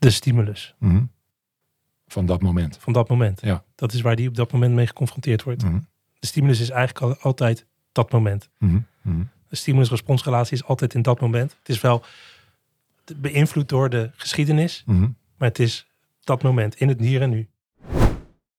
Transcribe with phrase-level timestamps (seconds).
[0.00, 1.02] de stimulus Mhm.
[2.06, 2.76] Van dat moment.
[2.80, 3.40] van dat moment.
[3.42, 3.64] Ja.
[3.74, 5.62] Dat is waar die op dat moment mee geconfronteerd wordt.
[5.64, 5.78] Mhm.
[6.18, 8.48] De stimulus is eigenlijk al- altijd dat moment.
[8.58, 8.78] Mhm.
[9.48, 11.56] De stimulus-responsrelatie is altijd in dat moment.
[11.58, 12.04] Het is wel
[13.16, 15.86] beïnvloed door de geschiedenis, maar het is
[16.20, 17.48] dat moment in het hier en nu.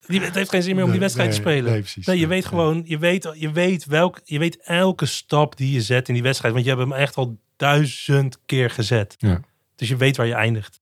[0.07, 1.71] Die- Het heeft geen zin meer om die Nee, wedstrijd te spelen.
[1.71, 2.05] Nee, precies.
[2.05, 5.71] Nee, je Nee, weet gewoon, je weet, je weet welk, je weet elke stap die
[5.73, 9.15] je zet in die wedstrijd, want je hebt hem echt al duizend keer gezet.
[9.17, 9.41] Ja.
[9.75, 10.80] Dus je weet waar je eindigt.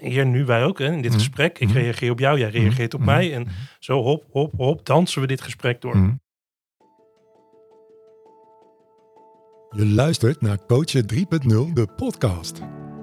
[0.00, 1.18] Hier nu wij ook, hè, in dit Mhm.
[1.20, 1.58] gesprek.
[1.58, 1.76] Ik Mhm.
[1.78, 3.08] reageer op jou, jij reageert op Mhm.
[3.10, 3.34] mij.
[3.34, 3.46] En
[3.78, 5.96] zo hop, hop, hop, dansen we dit gesprek door.
[5.96, 6.12] Mhm.
[9.76, 12.60] Je luistert naar Coachen 3.0, de podcast.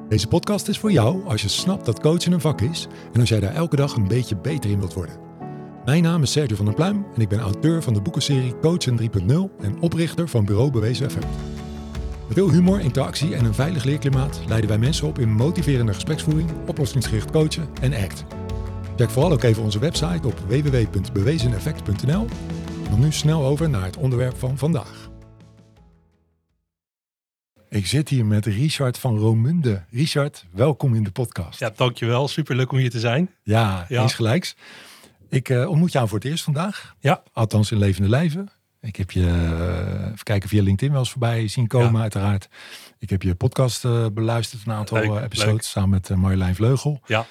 [0.09, 3.29] Deze podcast is voor jou als je snapt dat coachen een vak is en als
[3.29, 5.15] jij daar elke dag een beetje beter in wilt worden.
[5.85, 8.95] Mijn naam is Sergio van der Pluim en ik ben auteur van de boekenserie Coachen
[8.95, 11.25] 3.0 en oprichter van Bureau Bewezen Effect.
[12.27, 16.49] Met veel humor, interactie en een veilig leerklimaat leiden wij mensen op in motiverende gespreksvoering,
[16.67, 18.25] oplossingsgericht coachen en ACT.
[18.95, 22.27] Check vooral ook even onze website op www.bewezeneffect.nl.
[22.89, 25.09] Dan nu snel over naar het onderwerp van vandaag.
[27.69, 29.83] Ik zit hier met Richard van Romunde.
[29.89, 31.59] Richard, welkom in de podcast.
[31.59, 32.27] Ja, dankjewel.
[32.27, 33.29] Superleuk om hier te zijn.
[33.43, 34.01] Ja, Ja.
[34.01, 34.55] eens gelijks.
[35.29, 36.95] Ik eh, ontmoet jou voor het eerst vandaag.
[36.99, 37.23] Ja.
[37.33, 38.49] Althans in levende lijven.
[38.81, 42.01] Ik heb je, eh, even kijken, via LinkedIn wel eens voorbij zien komen Ja.
[42.01, 42.49] uiteraard.
[42.99, 45.61] Ik heb je podcast eh, beluisterd, een aantal Leuk, eh, episodes, leuk.
[45.61, 47.01] samen met Marjolein Vleugel.
[47.05, 47.25] Ja.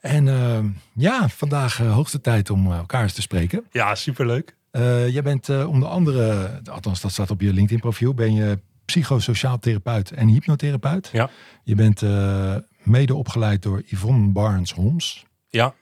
[0.00, 0.58] En eh,
[0.94, 3.64] ja, vandaag hoogste tijd om elkaar eens te spreken.
[3.70, 4.56] Ja, superleuk.
[5.08, 10.10] Jij bent onder andere, althans dat staat op je LinkedIn profiel, ben je psychosociaal therapeut
[10.10, 11.08] en hypnotherapeut.
[11.12, 11.30] Ja.
[11.62, 12.02] Je bent
[12.82, 15.26] mede opgeleid door Yvonne Barnes-Holmes.
[15.48, 15.74] Ja.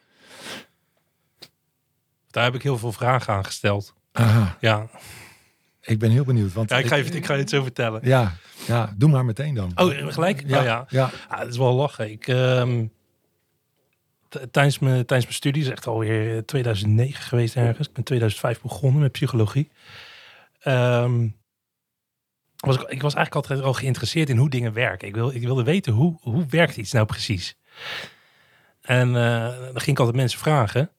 [2.30, 3.94] Daar heb ik heel veel vragen aan gesteld.
[4.20, 4.88] Aha, Ja,
[5.80, 6.52] ik ben heel benieuwd.
[6.52, 8.00] Want ja ik, ga je, ik ga je het zo vertellen.
[8.04, 8.32] Ja,
[8.66, 9.72] ja, doe maar meteen dan.
[9.74, 10.42] Oh, gelijk?
[10.46, 10.86] ja, Oh, ja.
[10.88, 11.10] ja.
[11.30, 12.10] Ja, het is wel lachen.
[12.10, 12.86] Ik, ehm,
[14.50, 17.88] tijdens, mijn, tijdens mijn studie, is echt alweer 2009 geweest ergens.
[17.88, 19.70] Ik ben 2005 begonnen met psychologie.
[20.60, 21.28] Ehm,
[22.56, 25.08] was ik, ik was eigenlijk altijd al geïnteresseerd in hoe dingen werken.
[25.08, 27.56] Ik, wil, ik wilde weten hoe, hoe werkt iets nou precies.
[28.82, 30.90] En eh, dan ging ik altijd mensen vragen.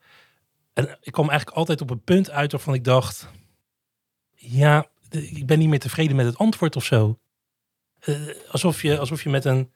[0.73, 3.27] En ik kwam eigenlijk altijd op een punt uit waarvan ik dacht...
[4.35, 7.19] Ja, ik ben niet meer tevreden met het antwoord of zo.
[7.99, 8.15] Eh,
[8.51, 9.71] alsof, je, alsof je met een,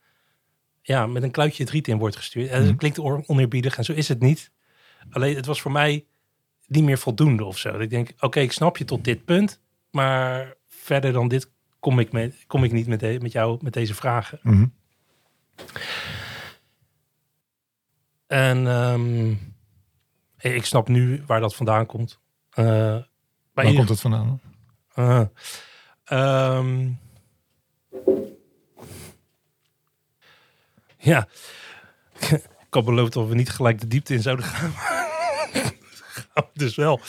[0.82, 2.50] ja, met een kluitje het riet in wordt gestuurd.
[2.50, 2.68] En Mhm.
[2.70, 4.52] dat klinkt on- oneerbiedig en zo is het niet.
[5.10, 6.06] Alleen het was voor mij
[6.68, 7.72] niet meer voldoende of zo.
[7.72, 9.62] Dat ik denk, oké, ik snap je tot dit punt.
[9.92, 13.74] Maar verder dan dit kom ik, met, kom ik niet met, de- met jou met
[13.74, 14.40] deze vragen.
[14.44, 14.66] Mhm.
[18.28, 19.34] En ehm,
[20.54, 22.20] ik snap nu waar dat vandaan komt.
[22.50, 23.06] Eh, bij
[23.54, 24.42] Waar ieder- komt het vandaan?
[24.94, 25.22] Ah.
[26.04, 26.90] Ehm.
[30.98, 31.28] ja.
[32.68, 34.72] Ik had beloofd dat we niet gelijk de diepte in zouden gaan.
[36.34, 37.00] Gaan dus wel.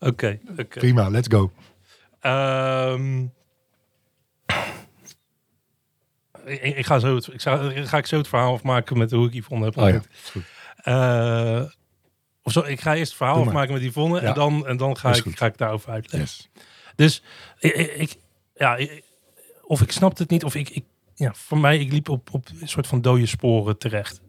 [0.00, 0.38] Oké.
[0.68, 1.52] Prima, let's go.
[2.20, 3.22] Ehm.
[6.44, 9.26] ik, ik ga zo het, ik ga, ga ik zo het verhaal afmaken met hoe
[9.26, 10.00] ik Yvonne heb Oh ja,
[10.30, 10.44] goed.
[10.76, 11.64] Eh,
[12.46, 14.26] of zo, ik ga eerst het verhaal afmaken met Yvonne Ja.
[14.28, 16.20] en dan, en dan ga, ik, ga ik daarover uitleggen.
[16.20, 16.50] Yes.
[16.96, 17.22] Dus
[17.58, 18.16] ik,
[18.54, 19.04] ja, ik-
[19.62, 20.84] of ik snapte het niet, of ik, ik
[21.14, 24.20] ja, voor mij, ik liep op, op een soort van dode sporen terecht.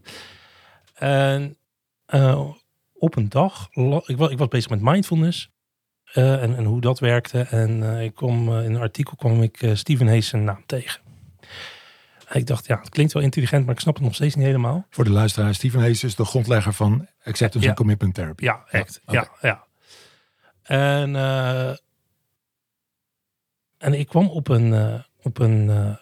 [0.94, 1.58] En
[2.06, 2.50] eh,
[2.94, 3.68] op een dag,
[4.06, 5.50] ik was, ik was bezig met mindfulness
[6.04, 7.40] eh, en, en hoe dat werkte.
[7.42, 11.02] En eh, ik eh, in een artikel kwam ik Stephen Hayes zijn naam tegen.
[12.28, 14.46] En ik dacht, ja, het klinkt wel intelligent, maar ik snap het nog steeds niet
[14.46, 14.86] helemaal.
[14.90, 17.68] Voor de luisteraar, Stephen Hayes is de grondlegger van Acceptance Ja.
[17.68, 18.44] and Commitment Therapy.
[18.44, 19.02] Ja, echt.
[19.06, 19.66] Ja, ja.
[20.64, 21.70] En, eh,
[23.78, 25.96] en ik kwam op een, eh, op een eh,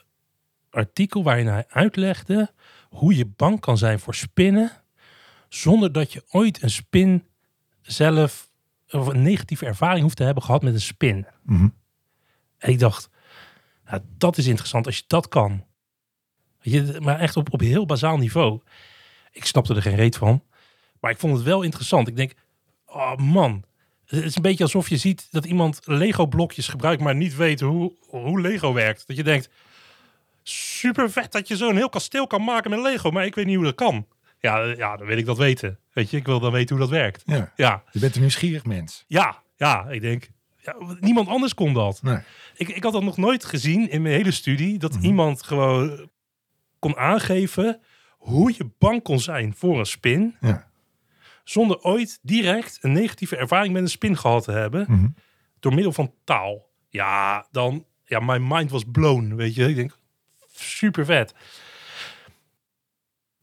[0.70, 2.52] artikel waarin hij uitlegde
[2.90, 4.72] hoe je bang kan zijn voor spinnen
[5.50, 7.28] zonder dat je ooit een spin
[7.82, 8.50] zelf
[8.90, 11.28] of een negatieve ervaring hoeft te hebben gehad met een spin.
[11.44, 11.68] Mhm.
[12.58, 13.10] En ik dacht,
[13.86, 15.66] ja, dat is interessant als je dat kan.
[16.66, 18.60] Weet je, maar echt op, op heel bazaal niveau.
[19.32, 20.44] Ik snapte er geen reet van.
[21.00, 22.08] Maar ik vond het wel interessant.
[22.08, 22.34] Ik denk,
[22.86, 23.64] oh man.
[24.06, 27.60] Het is een beetje alsof je ziet dat iemand Lego blokjes gebruikt, maar niet weet
[27.60, 29.04] hoe, hoe Lego werkt.
[29.08, 29.50] Dat je denkt,
[30.44, 33.56] super vet dat je zo'n heel kasteel kan maken met Lego, maar ik weet niet
[33.56, 34.08] hoe dat kan.
[34.40, 35.80] Ja, ja, dan wil ik dat weten.
[35.94, 37.24] Weet je, ik wil dan weten hoe dat werkt.
[37.26, 39.06] Ja, Ja, je bent een nieuwsgierig mens.
[39.08, 39.88] ja, ja.
[39.90, 42.02] Ik denk, ja, niemand anders kon dat.
[42.02, 42.18] Nee.
[42.56, 44.78] Ik, ik had dat nog nooit gezien in mijn hele studie.
[44.78, 45.06] Dat Mhm.
[45.06, 46.10] iemand gewoon
[46.86, 50.36] kon aangeven hoe je bang kon zijn voor een spin.
[50.42, 50.68] Ja.
[51.44, 54.86] Zonder ooit direct een negatieve ervaring met een spin gehad te hebben.
[54.90, 55.08] Mhm.
[55.60, 56.70] Door middel van taal.
[56.90, 57.86] Ja, dan...
[58.04, 59.70] Ja, mijn mind was blown, weet je.
[59.70, 59.98] Ik denk,
[60.52, 61.34] super vet.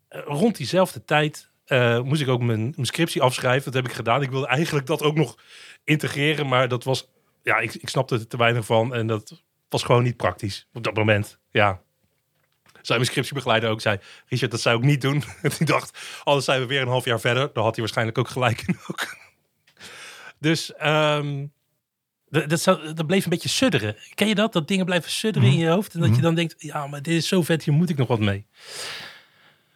[0.08, 3.64] Eh, rond diezelfde tijd eh, moest ik ook mijn, mijn scriptie afschrijven.
[3.64, 4.22] Dat heb ik gedaan.
[4.22, 5.38] Ik wilde eigenlijk dat ook nog
[5.84, 7.10] integreren, maar dat was,
[7.42, 10.84] ja, ik, ik snapte er te weinig van en dat was gewoon niet praktisch op
[10.84, 11.38] dat moment.
[11.50, 11.82] Ja.
[12.82, 15.22] Zijn mijn scriptiebegeleider ook zei, Richard, dat zou ik niet doen.
[15.42, 17.50] En ik dacht, anders zijn we weer een half jaar verder.
[17.52, 19.16] Dan had hij waarschijnlijk ook gelijk in ook.
[20.38, 21.46] Dus ehm,
[22.28, 23.96] dat, dat, zou, dat bleef een beetje sudderen.
[24.14, 24.52] Ken je dat?
[24.52, 25.94] Dat dingen blijven sudderen in je hoofd.
[25.94, 28.08] En dat je dan denkt, ja, maar dit is zo vet, hier moet ik nog
[28.08, 28.46] wat mee.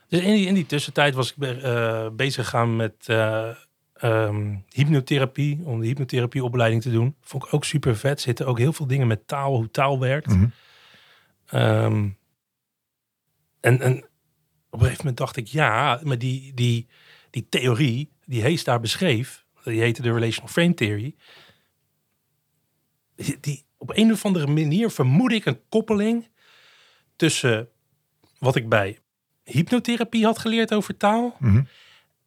[0.08, 3.48] Dus in die, in die tussentijd was ik eh, bezig gegaan met eh,
[3.94, 5.60] ehm, hypnotherapie.
[5.64, 7.16] Om de hypnotherapieopleiding te doen.
[7.20, 8.20] Vond ik ook super vet.
[8.20, 10.26] Zitten ook heel veel dingen met taal, hoe taal werkt.
[10.26, 10.46] Mhm.
[11.46, 12.08] Ehm,
[13.66, 13.96] en, en
[14.70, 16.86] op een gegeven moment dacht ik, ja, maar die, die,
[17.30, 21.14] die theorie die Hayes daar beschreef, die heette de Relational Frame Theory,
[23.16, 26.28] die, die- op een of andere manier vermoed ik een koppeling
[27.16, 27.68] tussen
[28.38, 28.98] wat ik bij
[29.44, 31.62] hypnotherapie had geleerd over taal Mhm.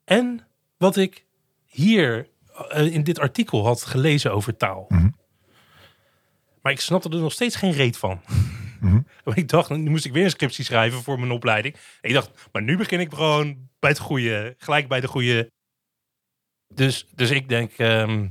[0.04, 0.48] en
[0.78, 1.26] wat ik
[1.66, 2.30] hier
[2.70, 4.86] eh, in dit artikel had gelezen over taal.
[4.90, 5.10] Mhm.
[6.62, 8.22] Maar ik snapte er nog steeds geen reet van.
[9.24, 11.74] Want ik dacht, nu moest ik weer een scriptie schrijven voor mijn opleiding.
[12.02, 15.52] En ik dacht, maar nu begin ik gewoon bij het goede, gelijk bij de goede.
[16.74, 18.28] Dus, dus ik denk, ehm,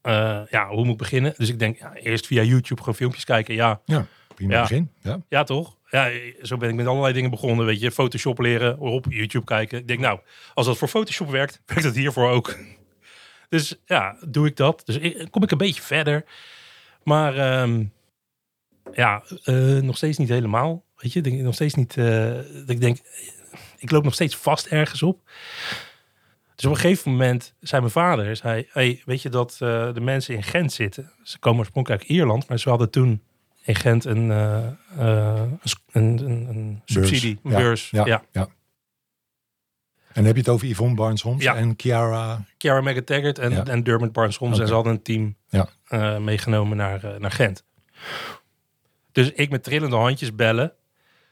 [0.00, 1.34] eh, ja, hoe moet ik beginnen?
[1.36, 3.54] Dus ik denk, ja, eerst via YouTube gewoon filmpjes kijken.
[3.54, 4.60] Ja, Ja, prima Ja.
[4.60, 4.90] begin.
[5.02, 5.20] Ja.
[5.28, 5.76] ja, toch?
[5.90, 6.10] Ja,
[6.42, 7.66] zo ben ik met allerlei dingen begonnen.
[7.66, 9.78] Weet je, Photoshop leren, op YouTube kijken.
[9.78, 10.20] Ik denk, nou,
[10.54, 12.56] als dat voor Photoshop werkt, werkt dat hiervoor ook.
[13.48, 14.82] Dus ja, doe ik dat.
[14.84, 16.24] Dus ik, kom ik een beetje verder.
[17.04, 17.84] Maar ehm,
[18.92, 20.84] ja, eh, nog steeds niet helemaal.
[20.96, 21.96] Weet je, denk, nog steeds niet.
[21.96, 22.04] eh,
[22.34, 22.98] dat ik denk,
[23.78, 25.20] ik loop nog steeds vast ergens op.
[26.54, 30.00] Dus op een gegeven moment zei mijn vader, zei, hey, weet je dat eh, de
[30.00, 31.12] mensen in Gent zitten?
[31.22, 33.22] Ze komen oorspronkelijk uit Ierland, maar ze hadden toen
[33.62, 35.58] in Gent een, een,
[35.92, 37.90] een, een, subsidie, een Ja, beurs.
[37.90, 38.24] Ja, Ja.
[38.32, 38.48] ja.
[40.12, 41.54] En heb je het over Yvonne Barnes-Homs Ja.
[41.56, 42.44] en Chiara.
[42.58, 44.52] Chiara McTaggart en, en Dermot Barnes-Homs.
[44.52, 44.62] Oké.
[44.62, 45.36] En ze hadden een team
[46.24, 47.64] meegenomen naar, naar Gent.
[49.14, 50.72] Dus ik met trillende handjes bellen.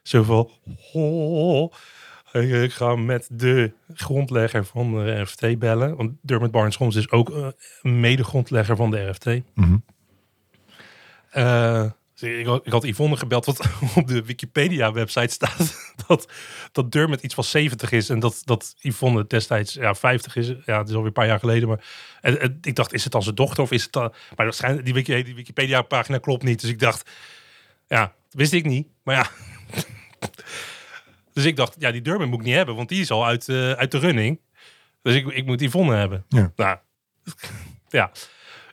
[0.03, 0.51] Zo van...
[0.93, 1.73] "Oh,
[2.33, 5.97] ik ga met de grondlegger van de RFT bellen.
[5.97, 9.27] Want Dermot Barnes-Homs is ook een mede-grondlegger van de RFT.
[9.55, 9.77] Mhm.
[11.31, 13.61] Eh, dus ik, had- ik had Yvonne gebeld, wat
[13.97, 15.77] op de Wikipedia-website staat
[16.07, 16.29] dat,
[16.73, 18.09] dat Dermot iets van 70 is.
[18.09, 20.47] En dat, dat Yvonne destijds ja, 50 is.
[20.67, 21.69] Ja, het is alweer een paar jaar geleden.
[21.69, 21.85] Maar
[22.21, 24.13] en, en ik dacht, is het dan zijn dochter of is het dan...
[24.37, 26.61] Maar waarschijnlijk, die, Wiki- die Wikipedia-pagina klopt niet.
[26.61, 27.11] Dus ik dacht,
[27.97, 28.89] ja, wist ik niet.
[29.03, 29.27] Maar ja.
[31.35, 32.75] dus ik dacht, ja, die Dermot moet ik niet hebben.
[32.77, 34.41] Want die is al uit, eh, uit de running.
[35.03, 36.25] Dus ik, ik moet Yvonne hebben.
[36.29, 36.53] Ja.
[36.57, 36.77] Nou,
[37.89, 38.11] ja.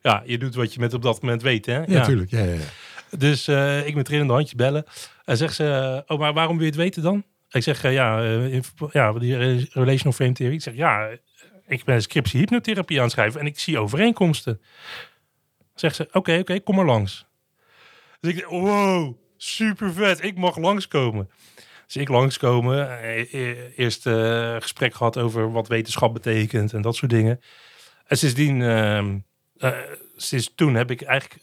[0.01, 1.83] Ja, je doet wat je met op dat moment weet, hè?
[1.83, 2.31] Ja, tuurlijk.
[2.31, 3.17] Ja, ja, ja.
[3.17, 4.85] Dus eh, ik met trillende handjes bellen.
[5.25, 7.23] En zegt ze, oh, maar waarom wil je het weten dan?
[7.49, 10.53] Ik zeg, eh, ja, in- ja, die re- relational frame theory.
[10.53, 11.09] Ik zeg, ja,
[11.67, 14.61] ik ben een scriptie hypnotherapie aan het schrijven en ik zie overeenkomsten.
[15.75, 17.27] Zegt ze, oké, oké, kom maar langs.
[18.19, 21.29] Dus ik denk, wow, super vet, ik mag langskomen.
[21.85, 26.95] Dus ik langskomen, eh, eh, eerst eh, gesprek gehad over wat wetenschap betekent en dat
[26.95, 27.39] soort dingen.
[28.07, 29.17] En sindsdien, ehm,
[29.57, 29.71] eh,
[30.15, 31.41] sinds toen heb ik eigenlijk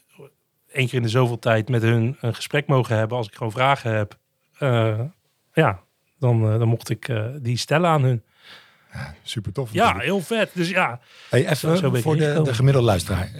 [0.71, 3.17] één keer in de zoveel tijd met hun een gesprek mogen hebben.
[3.17, 4.17] Als ik gewoon vragen heb,
[4.57, 4.99] eh,
[5.53, 5.79] ja,
[6.19, 8.23] dan, dan mocht ik die stellen aan hun.
[9.23, 9.73] Super tof.
[9.73, 10.51] Ja, heel vet.
[10.53, 13.31] Dus ja, Hey, Zo- zo even voor de, de gemiddelde luisteraar.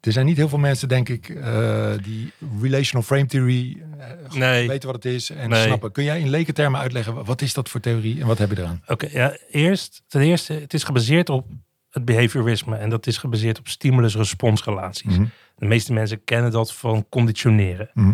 [0.00, 4.68] Er zijn niet heel veel mensen, denk ik, eh, die relational frame theory eh, nee.
[4.68, 5.64] weten wat het is en Nee.
[5.66, 5.92] snappen.
[5.92, 8.82] Kun jij in lekentermen uitleggen, wat is dat voor theorie en wat heb je eraan?
[8.86, 11.46] Oké, ja, eerst, ten eerste, het is gebaseerd op
[11.90, 12.76] het behaviorisme.
[12.76, 15.16] En dat is gebaseerd op stimulus-responsrelaties.
[15.16, 15.26] Mhm.
[15.56, 17.90] De meeste mensen kennen dat van conditioneren.
[17.94, 18.12] Mhm.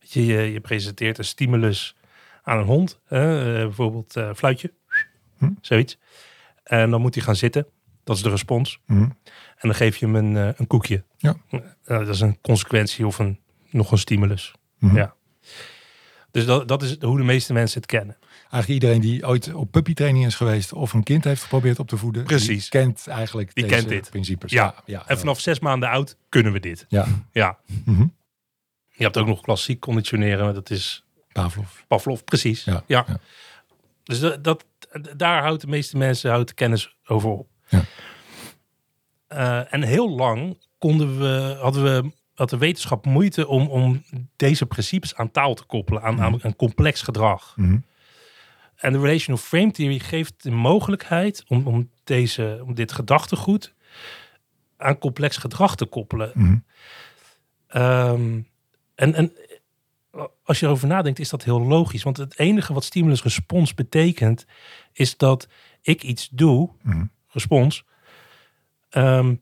[0.00, 1.96] Weet je, je, je presenteert een stimulus
[2.42, 3.00] aan een hond.
[3.08, 4.72] eh, bijvoorbeeld fluitje,
[5.38, 5.50] Hm.
[5.60, 5.98] zoiets.
[6.64, 7.66] En dan moet hij gaan zitten.
[8.06, 8.80] Dat is de respons.
[8.86, 9.00] Mhm.
[9.02, 9.12] En
[9.68, 11.04] dan geef je hem een, eh, een koekje.
[11.16, 11.36] Ja.
[11.50, 14.52] Eh, dat is een consequentie of een, nog een stimulus.
[14.78, 14.96] Mhm.
[14.96, 15.14] Ja.
[16.30, 18.16] Dus dat, dat is hoe de meeste mensen het kennen.
[18.50, 21.96] Eigenlijk iedereen die ooit op puppytraining is geweest of een kind heeft geprobeerd op te
[21.96, 22.70] voeden, Precies.
[22.70, 24.10] die kent eigenlijk Die deze kent dit.
[24.10, 24.52] principes.
[24.52, 24.74] Ja.
[24.86, 25.06] ja.
[25.08, 26.86] En vanaf zes maanden oud kunnen we dit.
[26.88, 27.58] Ja, Ja.
[27.84, 28.06] Mhm.
[28.88, 30.54] Je hebt ook nog klassiek conditioneren.
[30.54, 31.68] Dat is Pavlov.
[31.88, 32.64] Pavlov, precies.
[32.64, 33.04] Ja, Ja.
[33.08, 33.18] ja.
[34.02, 34.64] Dus dat, dat,
[35.16, 37.48] daar houdt de meeste mensen houdt de kennis over op.
[37.68, 37.82] Ja.
[39.26, 44.02] Eh, en heel lang konden we, hadden we had de wetenschap moeite om, om
[44.36, 47.54] deze principes aan taal te koppelen, aan, aan een complex gedrag.
[47.56, 47.78] Mhm.
[48.76, 53.74] En de relational frame theory geeft de mogelijkheid om, om, deze, om dit gedachtegoed
[54.76, 56.30] aan complex gedrag te koppelen.
[56.34, 56.56] Mhm.
[57.66, 58.40] Ehm,
[58.94, 59.32] en, en
[60.44, 62.02] als je erover nadenkt, is dat heel logisch.
[62.02, 64.46] Want het enige wat stimulus-respons betekent,
[64.92, 65.48] is dat
[65.82, 67.04] ik iets doe, Mhm.
[67.36, 67.84] Respons,
[68.88, 69.34] ehm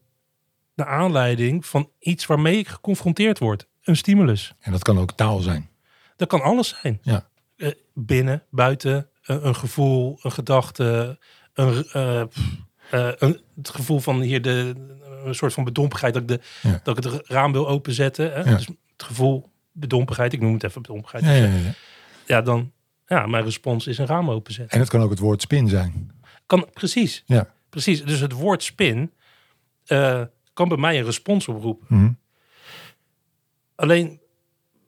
[0.75, 3.67] naar aanleiding van iets waarmee ik geconfronteerd word.
[3.83, 4.55] Een stimulus.
[4.61, 5.69] En dat kan ook taal zijn.
[6.17, 6.99] Dat kan alles zijn.
[7.03, 7.29] Ja.
[7.57, 11.19] Eh, binnen, buiten, een, een gevoel, een gedachte,
[11.55, 12.27] een, eh, eh,
[13.19, 14.75] een, het gevoel van hier de,
[15.25, 16.81] een soort van bedompigheid dat ik, de, Ja.
[16.83, 18.33] dat ik het raam wil openzetten.
[18.33, 18.39] Hè?
[18.39, 18.57] Ja.
[18.57, 21.25] Dus het gevoel bedompigheid, ik noem het even bedompigheid.
[21.25, 21.75] Ja, ja, ja.
[22.27, 22.73] Ja, dan,
[23.07, 24.75] ja, mijn respons is een raam openzetten.
[24.75, 26.11] En het kan ook het woord spin zijn.
[26.47, 27.54] Kan, precies, Ja.
[27.75, 28.05] Precies.
[28.05, 29.13] Dus het woord spin
[29.87, 31.87] eh, kan bij mij een respons oproepen.
[31.89, 32.13] Mhm.
[33.75, 34.21] Alleen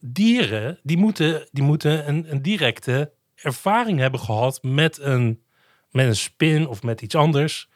[0.01, 5.43] dieren, die moeten, die moeten een, een directe ervaring hebben gehad met een,
[5.91, 7.69] met een spin of met iets anders.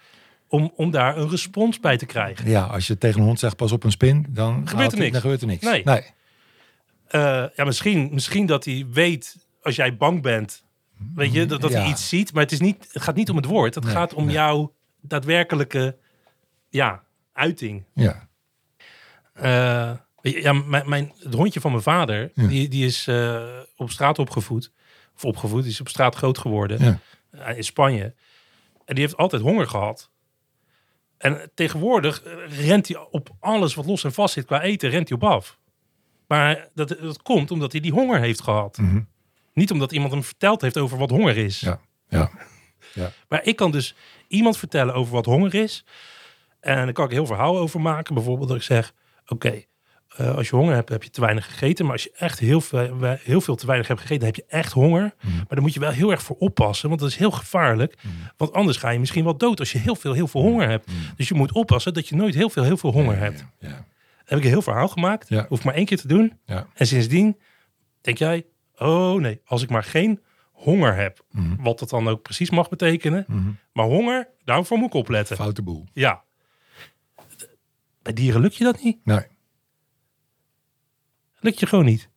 [0.48, 2.50] Om, om daar een respons bij te krijgen.
[2.50, 5.12] Ja, als je tegen een hond zegt pas op een spin, dan Gebeurt er niks.
[5.12, 5.64] Dan gebeurt er niks.
[5.64, 5.84] Nee.
[5.84, 6.02] nee.
[7.08, 10.64] Eh, ja, misschien, misschien dat hij weet als jij bang bent.
[11.14, 12.32] Weet je, dat, dat hij iets ziet.
[12.32, 13.74] Maar het, is niet, het gaat niet om het woord.
[13.74, 14.34] Het Nee, gaat om nee.
[14.34, 15.96] jouw daadwerkelijke
[16.68, 17.02] ja,
[17.32, 17.84] uiting.
[17.94, 18.28] Ja.
[19.32, 19.92] Eh,
[20.22, 22.46] ja, mijn, mijn, het hondje van mijn vader, Ja.
[22.46, 24.72] die, die is eh, op straat opgevoed.
[25.16, 26.84] Of opgevoed, die is op straat groot geworden.
[26.84, 26.98] Ja.
[27.30, 28.14] eh, in Spanje.
[28.84, 30.10] En die heeft altijd honger gehad.
[31.18, 35.18] En tegenwoordig rent hij op alles wat los en vast zit qua eten, rent hij
[35.18, 35.58] op af.
[36.26, 38.78] Maar dat, dat komt omdat hij die honger heeft gehad.
[38.78, 39.00] Mhm.
[39.52, 41.60] Niet omdat iemand hem verteld heeft over wat honger is.
[41.60, 41.80] Ja.
[42.08, 42.30] Ja.
[43.28, 43.94] Maar ik kan dus
[44.30, 45.84] iemand vertellen over wat honger is.
[46.60, 48.14] En daar kan ik heel verhaal over maken.
[48.14, 48.92] Bijvoorbeeld dat ik zeg,
[49.26, 49.62] oké,
[50.16, 51.84] eh, als je honger hebt, heb je te weinig gegeten.
[51.84, 54.56] Maar als je echt heel veel, heel veel te weinig hebt gegeten, dan heb je
[54.56, 55.14] echt honger.
[55.20, 55.36] Mhm.
[55.36, 57.96] Maar daar moet je wel heel erg voor oppassen, want dat is heel gevaarlijk.
[58.36, 60.90] Want anders ga je misschien wel dood als je heel veel, heel veel honger hebt.
[61.16, 63.44] Dus je moet oppassen dat je nooit heel veel, heel veel honger hebt.
[63.58, 63.68] Ja.
[63.68, 63.78] Dan
[64.24, 65.28] heb ik een heel verhaal gemaakt.
[65.28, 65.46] Ja.
[65.48, 66.38] Hoef maar één keer te doen.
[66.44, 66.66] Ja.
[66.74, 67.36] En sindsdien
[68.00, 68.46] denk jij,
[68.76, 70.20] oh nee, als ik maar geen
[70.62, 71.62] honger heb, Mhm.
[71.62, 73.24] wat dat dan ook precies mag betekenen.
[73.28, 73.50] Mhm.
[73.72, 75.36] Maar honger, daarvoor moet ik opletten.
[75.36, 75.86] Foute boel.
[75.92, 76.22] Ja.
[78.02, 78.98] Bij dieren lukt je dat niet.
[79.04, 79.26] Nee.
[81.40, 82.08] Lukt je gewoon niet.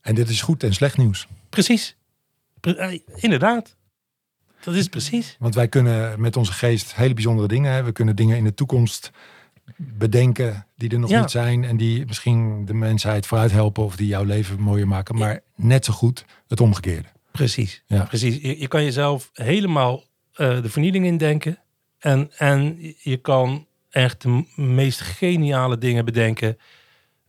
[0.00, 1.26] En dit is goed en slecht nieuws.
[1.48, 1.96] Precies.
[2.60, 3.76] Pre- eh, inderdaad.
[4.64, 5.36] Dat is precies.
[5.38, 7.72] Want wij kunnen met onze geest hele bijzondere dingen.
[7.72, 7.82] Hè.
[7.82, 9.10] We kunnen dingen in de toekomst
[9.76, 11.20] bedenken die er nog Ja.
[11.20, 11.64] niet zijn.
[11.64, 15.16] En die misschien de mensheid vooruit helpen of die jouw leven mooier maken.
[15.18, 17.08] Maar net zo goed het omgekeerde.
[17.32, 17.82] Precies.
[17.86, 18.02] Ja.
[18.04, 18.36] Precies.
[18.42, 21.58] Je, je kan jezelf helemaal eh, de vernieling indenken.
[21.98, 26.58] En, en je kan echt de meest geniale dingen bedenken.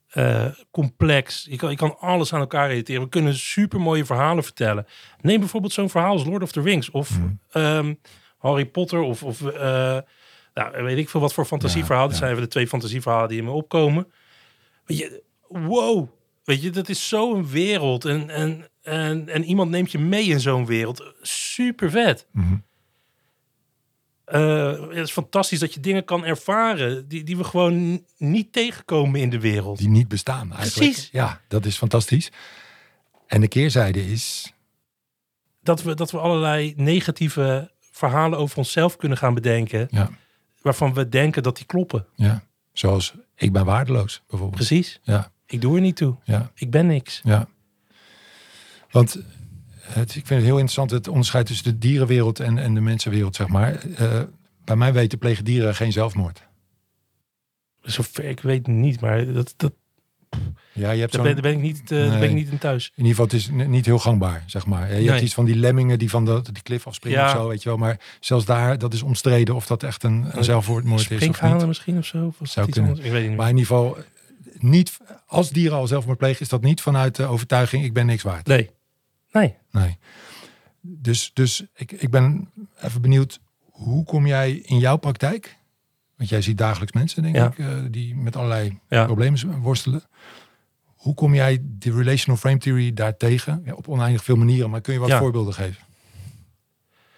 [0.09, 1.47] Eh, complex.
[1.49, 3.01] Je kan, je kan alles aan elkaar relateren.
[3.01, 4.85] We kunnen super mooie verhalen vertellen.
[5.21, 6.91] Neem bijvoorbeeld zo'n verhaal als Lord of the Rings.
[6.91, 7.27] Of Mhm.
[7.51, 7.93] ehm,
[8.37, 8.99] Harry Potter.
[8.99, 9.97] Of, of eh,
[10.53, 12.11] nou, weet ik veel wat voor fantasieverhalen.
[12.11, 14.11] Ja, zijn even de twee fantasieverhalen die in me opkomen.
[14.85, 16.09] Weet je, wow.
[16.43, 18.05] Weet je, dat is zo'n wereld.
[18.05, 21.13] En, en, en, en iemand neemt je mee in zo'n wereld.
[21.21, 22.27] Super vet.
[22.31, 22.55] Mhm.
[24.25, 29.19] Eh, het is fantastisch dat je dingen kan ervaren die, die we gewoon niet tegenkomen
[29.19, 29.77] in de wereld.
[29.77, 30.91] Die niet bestaan eigenlijk.
[30.91, 31.09] Precies.
[31.11, 32.31] Ja, dat is fantastisch.
[33.27, 34.53] En de keerzijde is...
[35.61, 39.87] Dat we, dat we allerlei negatieve verhalen over onszelf kunnen gaan bedenken.
[39.91, 40.09] Ja,
[40.63, 42.05] Waarvan we denken dat die kloppen.
[42.15, 42.43] ja.
[42.73, 44.65] Zoals ik ben waardeloos bijvoorbeeld.
[44.65, 44.99] Precies.
[45.03, 46.15] Ja, Ik doe er niet toe.
[46.23, 46.51] ja.
[46.55, 47.21] Ik ben niks.
[47.23, 47.47] Ja.
[48.91, 49.17] Want
[49.81, 53.35] het, ik vind het heel interessant het onderscheid tussen de dierenwereld en, en de mensenwereld,
[53.35, 53.75] zeg maar.
[53.75, 54.21] Eh,
[54.63, 56.43] bij mij weten plegen dieren geen zelfmoord.
[57.81, 59.73] Zover ik weet niet, maar dat, dat,
[60.73, 61.33] Ja, je hebt daar, zo'n...
[61.33, 62.85] ben, daar ben ik niet, eh, daar ben ik niet in thuis.
[62.95, 65.01] In ieder geval, het is niet heel gangbaar, zeg maar.
[65.01, 67.25] Je hebt iets van die lemmingen die van de, die klif afspringen Ja.
[67.25, 67.77] of zo, weet je wel.
[67.77, 71.65] Maar zelfs daar, dat is omstreden of dat echt een, een zelfmoord is of niet.
[71.67, 72.33] misschien of zo?
[72.39, 73.05] Of Zou kunnen.
[73.05, 73.37] Ik weet niet.
[73.37, 73.97] Maar in ieder geval,
[74.57, 78.23] niet, als dieren al zelfmoord plegen, is dat niet vanuit de overtuiging, ik ben niks
[78.23, 78.47] waard.
[78.47, 78.69] Nee.
[79.31, 79.55] Nee.
[79.71, 79.97] Nee.
[80.81, 82.49] Dus, dus ik, ik ben
[82.81, 85.57] even benieuwd, hoe kom jij in jouw praktijk?
[86.17, 87.45] Want jij ziet dagelijks mensen, denk Ja.
[87.47, 89.05] ik, eh, die met allerlei Ja.
[89.05, 90.03] problemen worstelen.
[91.03, 93.61] Hoe kom jij de relational frame theory daartegen?
[93.65, 95.19] Ja, op oneindig veel manieren, maar kun je wat Ja.
[95.19, 95.83] voorbeelden geven?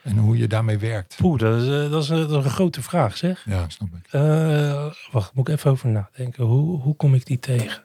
[0.01, 1.15] En hoe je daarmee werkt?
[1.15, 3.45] Poeh, dat is, eh, dat, is, een- dat is een grote vraag, zeg.
[3.45, 4.07] Ja, snap ik.
[4.11, 6.43] Eh, wacht, moet ik even over nadenken.
[6.45, 7.83] Hoe, hoe kom ik die tegen?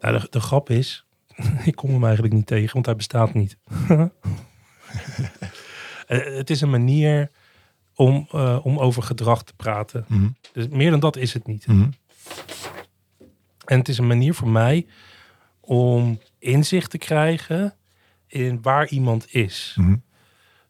[0.00, 1.04] Nou, de, de grap is,
[1.64, 3.56] ik kom hem eigenlijk niet tegen, want hij bestaat niet.
[6.06, 7.30] Eh, het is een manier
[7.94, 10.04] om, eh, om over gedrag te praten.
[10.08, 10.28] Mhm.
[10.52, 11.66] Dus meer dan dat is het niet.
[11.66, 11.88] Mhm.
[13.72, 14.86] En het is een manier voor mij
[15.60, 17.74] om inzicht te krijgen
[18.26, 19.74] in waar iemand is.
[19.78, 19.96] Mhm.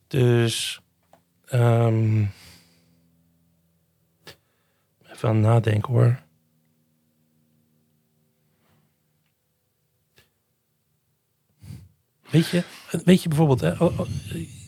[0.06, 0.80] Dus
[1.44, 2.24] ehm,
[5.12, 6.22] even aan nadenken hoor.
[12.30, 12.64] Weet je,
[13.04, 14.08] weet je bijvoorbeeld, hè, oh, oh,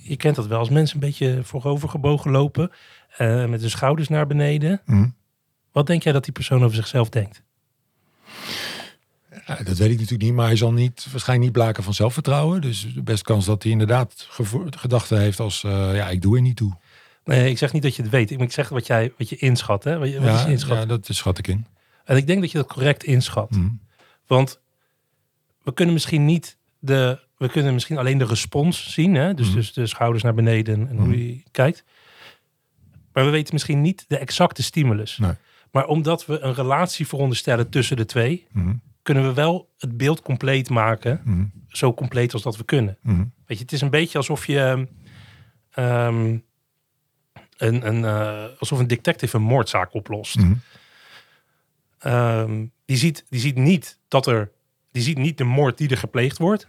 [0.03, 2.71] je kent dat wel, als mensen een beetje voorover gebogen lopen,
[3.17, 4.83] eh, met hun schouders naar beneden.
[4.85, 5.09] Mhm.
[5.73, 7.43] Wat denk jij dat die persoon over zichzelf denkt?
[9.47, 12.61] Ja, dat weet ik natuurlijk niet, maar hij zal niet, waarschijnlijk niet blaken van zelfvertrouwen.
[12.61, 14.29] Dus de beste kans dat hij inderdaad
[14.71, 16.77] gedachten heeft als, eh, ja, ik doe er niet toe.
[17.25, 18.31] Nee, ik zeg niet dat je het weet.
[18.31, 19.85] Ik zeg wat, jij, wat je inschat.
[19.85, 19.99] Hè?
[19.99, 20.77] Wat je, wat Ja, je inschat.
[20.79, 21.67] ja, dat schat ik in.
[22.05, 23.51] En ik denk dat je dat correct inschat.
[23.51, 23.69] Mhm.
[24.27, 24.61] Want
[25.63, 27.23] we kunnen misschien niet de.
[27.39, 29.15] We kunnen misschien alleen de respons zien.
[29.15, 29.35] Hè?
[29.35, 29.55] Dus, Mhm.
[29.57, 31.19] dus de schouders naar beneden en hoe Mhm.
[31.19, 31.85] je kijkt.
[33.13, 35.19] Maar we weten misschien niet de exacte stimulus.
[35.19, 35.33] Nee.
[35.71, 38.75] Maar omdat we een relatie veronderstellen tussen de twee, Mhm.
[39.05, 41.21] Kunnen we wel het beeld compleet maken.
[41.25, 41.45] Mhm.
[41.69, 42.99] Zo compleet als dat we kunnen.
[43.03, 43.25] Mhm.
[43.47, 44.89] Weet je, het is een beetje alsof je.
[45.71, 46.37] ehm,
[47.57, 50.37] een, een, eh, alsof een detective een moordzaak oplost.
[50.37, 50.53] Mhm.
[51.99, 54.51] Ehm, die, ziet, die ziet niet dat er.
[54.93, 56.67] Die ziet niet de moord die er gepleegd wordt.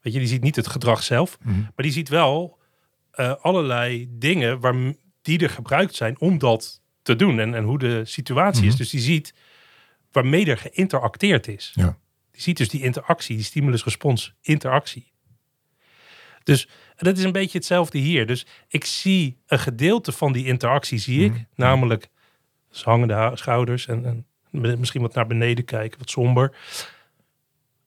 [0.00, 1.38] Weet je, die ziet niet het gedrag zelf.
[1.42, 2.58] Maar die ziet wel
[3.10, 4.74] eh, allerlei dingen waar,
[5.22, 7.38] die er gebruikt zijn om dat te doen.
[7.38, 8.76] En, en hoe de situatie is.
[8.76, 9.34] Dus die ziet
[10.16, 11.72] waarmee er geïnteracteerd is.
[11.74, 11.98] Ja.
[12.30, 15.12] Die ziet dus die interactie, die stimulus-respons, interactie.
[16.42, 18.26] Dus dat is een beetje hetzelfde hier.
[18.26, 21.32] Dus ik zie een gedeelte van die interactie, zie ik.
[21.32, 21.42] Mhm.
[21.54, 22.08] Namelijk
[22.68, 26.56] dus hangende ha- schouders en, en misschien wat naar beneden kijken, wat somber.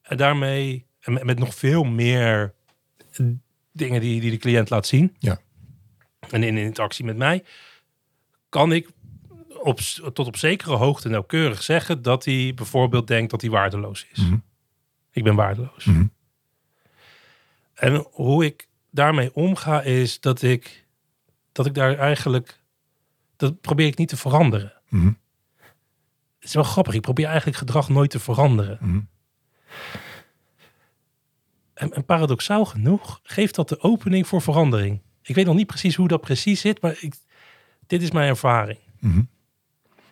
[0.02, 2.54] En daarmee, en met, met nog veel meer
[3.72, 5.16] dingen die, die de cliënt laat zien.
[5.20, 5.40] Ja.
[6.30, 7.44] En in interactie met mij,
[8.50, 8.90] kan ik
[9.62, 9.80] op,
[10.14, 14.18] tot op zekere hoogte nauwkeurig zeggen dat hij bijvoorbeeld denkt dat hij waardeloos is.
[14.18, 14.38] Mhm.
[15.12, 15.84] Ik ben waardeloos.
[15.84, 16.06] Mhm.
[17.74, 20.86] En hoe ik daarmee omga is dat ik,
[21.52, 22.60] dat ik daar eigenlijk,
[23.36, 24.74] dat probeer ik niet te veranderen.
[24.90, 25.12] Mhm.
[26.40, 28.80] Het is wel grappig, ik probeer eigenlijk gedrag nooit te veranderen.
[31.74, 35.02] En, en paradoxaal genoeg geeft dat de opening voor verandering.
[35.22, 37.16] Ik weet nog niet precies hoe dat precies zit, maar ik,
[37.88, 38.80] dit is mijn ervaring.
[39.00, 39.22] Mhm.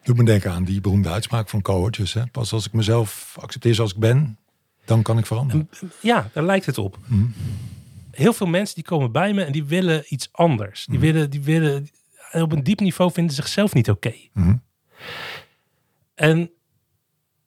[0.07, 2.13] Doet me denken aan die beroemde uitspraak van coaches.
[2.13, 2.27] Hè?
[2.27, 4.37] Pas als ik mezelf accepteer zoals ik ben,
[4.85, 5.69] dan kan ik veranderen.
[5.81, 6.97] En, ja, daar lijkt het op.
[7.05, 7.25] Mhm.
[8.11, 10.85] Heel veel mensen die komen bij me en die willen iets anders.
[10.85, 11.89] Die willen, die willen,
[12.31, 14.13] op een diep niveau vinden ze zichzelf niet oké.
[14.33, 14.55] Mhm.
[16.15, 16.51] En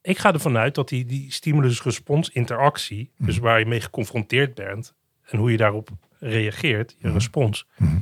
[0.02, 4.94] ik ga ervan uit dat die, die stimulus-respons interactie, dus waar je mee geconfronteerd bent
[5.24, 7.96] en hoe je daarop reageert, je respons, Mhm.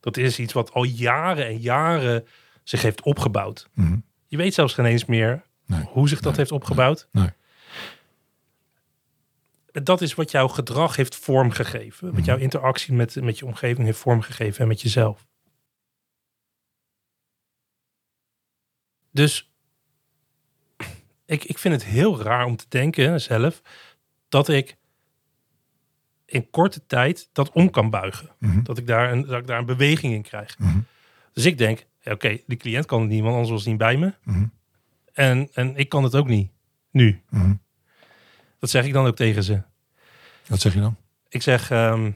[0.00, 2.26] dat is iets wat al jaren en jaren
[2.62, 3.68] zich heeft opgebouwd.
[3.74, 3.98] Mhm.
[4.26, 5.82] Je weet zelfs geen eens meer Nee.
[5.82, 6.40] hoe zich dat Nee.
[6.40, 7.08] heeft opgebouwd.
[7.12, 7.28] Nee.
[9.72, 12.06] Dat is wat jouw gedrag heeft vormgegeven.
[12.06, 12.24] Wat Mhm.
[12.24, 15.26] jouw interactie met, met je omgeving heeft vormgegeven en met jezelf.
[19.10, 19.50] Dus
[21.26, 23.62] ik, ik vind het heel raar om te denken zelf
[24.28, 24.76] dat ik
[26.24, 28.30] in korte tijd dat om kan buigen.
[28.38, 28.62] Mhm.
[28.62, 30.56] Dat ik daar een, dat ik daar een beweging in krijg.
[31.32, 33.80] Dus ik denk, ja, oké, de cliënt kan het niet, want anders was hij niet
[33.80, 34.12] bij me.
[34.24, 34.44] Mhm.
[35.12, 36.50] En, en ik kan het ook niet,
[36.90, 37.22] nu.
[37.30, 37.54] Mhm.
[38.58, 39.62] Dat zeg ik dan ook tegen ze.
[40.46, 40.96] Wat zeg je dan?
[41.28, 42.10] Ik zeg, ehm,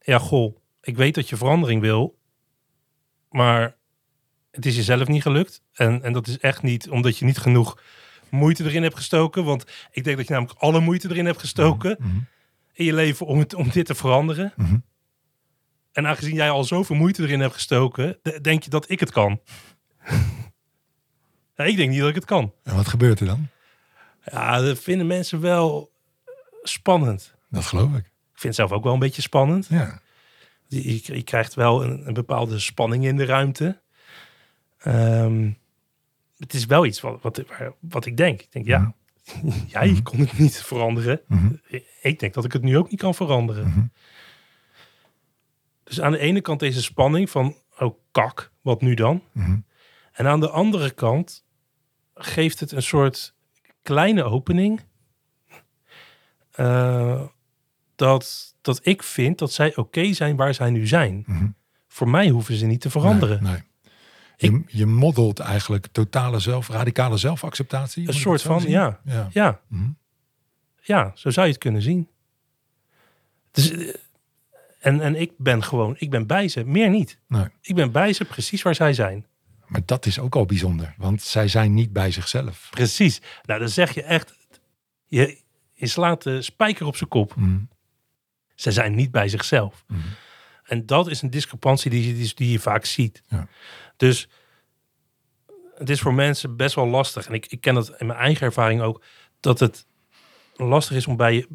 [0.00, 2.18] ja, goh, ik weet dat je verandering wil,
[3.30, 3.74] maar
[4.50, 5.62] het is jezelf niet gelukt.
[5.72, 7.82] En, en dat is echt niet omdat je niet genoeg
[8.28, 9.44] moeite erin hebt gestoken.
[9.44, 12.16] Want ik denk dat je namelijk alle moeite erin hebt gestoken Mhm.
[12.72, 14.52] in je leven om, het, om dit te veranderen.
[14.56, 14.76] Mhm.
[15.92, 19.12] En aangezien jij al zoveel moeite erin hebt gestoken, de- denk je dat ik het
[19.12, 19.40] kan.
[21.56, 22.52] ja, ik denk niet dat ik het kan.
[22.62, 23.48] En wat gebeurt er dan?
[24.24, 25.92] Ja, dat vinden mensen wel
[26.62, 27.34] spannend.
[27.50, 28.04] Dat geloof ik.
[28.06, 29.66] Ik vind het zelf ook wel een beetje spannend.
[29.66, 30.00] Ja.
[30.66, 33.80] Je, krijgt wel een, een bepaalde spanning in de ruimte.
[34.78, 35.50] Ehm,
[36.38, 37.42] het is wel iets wat, wat,
[37.80, 38.40] wat ik denk.
[38.42, 38.94] Ik denk, ja,
[39.66, 41.20] jij kon het niet veranderen.
[41.26, 41.52] Mhm.
[42.02, 43.68] Ik denk dat ik het nu ook niet kan veranderen.
[43.68, 43.84] Mhm.
[45.92, 49.22] Dus aan de ene kant deze spanning van, oh kak, wat nu dan?
[49.32, 49.58] Mhm.
[50.12, 51.44] En aan de andere kant
[52.14, 53.34] geeft het een soort
[53.82, 54.80] kleine opening.
[56.52, 57.22] eh,
[57.94, 61.22] dat, dat ik vind dat zij oké zijn waar zij nu zijn.
[61.26, 61.46] Mhm.
[61.88, 63.42] Voor mij hoeven ze niet te veranderen.
[63.42, 63.62] Nee, nee.
[64.36, 68.08] Je, je moddelt eigenlijk totale zelf, radicale zelfacceptatie.
[68.08, 68.70] Een soort van, zien?
[68.70, 69.00] ja.
[69.04, 69.28] ja.
[69.30, 69.90] Ja, Mhm.
[70.80, 72.08] ja, zo zou je het kunnen zien.
[73.50, 73.94] Dus, eh,
[74.82, 77.18] en, en ik ben gewoon, ik ben bij ze, meer niet.
[77.28, 77.46] Nee.
[77.60, 79.26] Ik ben bij ze precies waar zij zijn.
[79.66, 82.68] Maar dat is ook al bijzonder, want zij zijn niet bij zichzelf.
[82.70, 83.20] Precies.
[83.42, 84.34] Nou, dan zeg je echt,
[85.06, 85.40] je,
[85.72, 87.36] je slaat de spijker op zijn kop.
[87.36, 87.58] Mhm.
[88.54, 89.84] Ze zijn niet bij zichzelf.
[89.86, 90.00] Mhm.
[90.64, 93.22] En dat is een discrepantie die, je- die, die je vaak ziet.
[93.28, 93.48] Ja.
[93.96, 94.28] Dus
[95.74, 97.26] het is voor mensen best wel lastig.
[97.26, 99.04] En ik, ik ken dat in mijn eigen ervaring ook.
[99.40, 99.86] Dat het
[100.56, 101.48] lastig is om bij, je-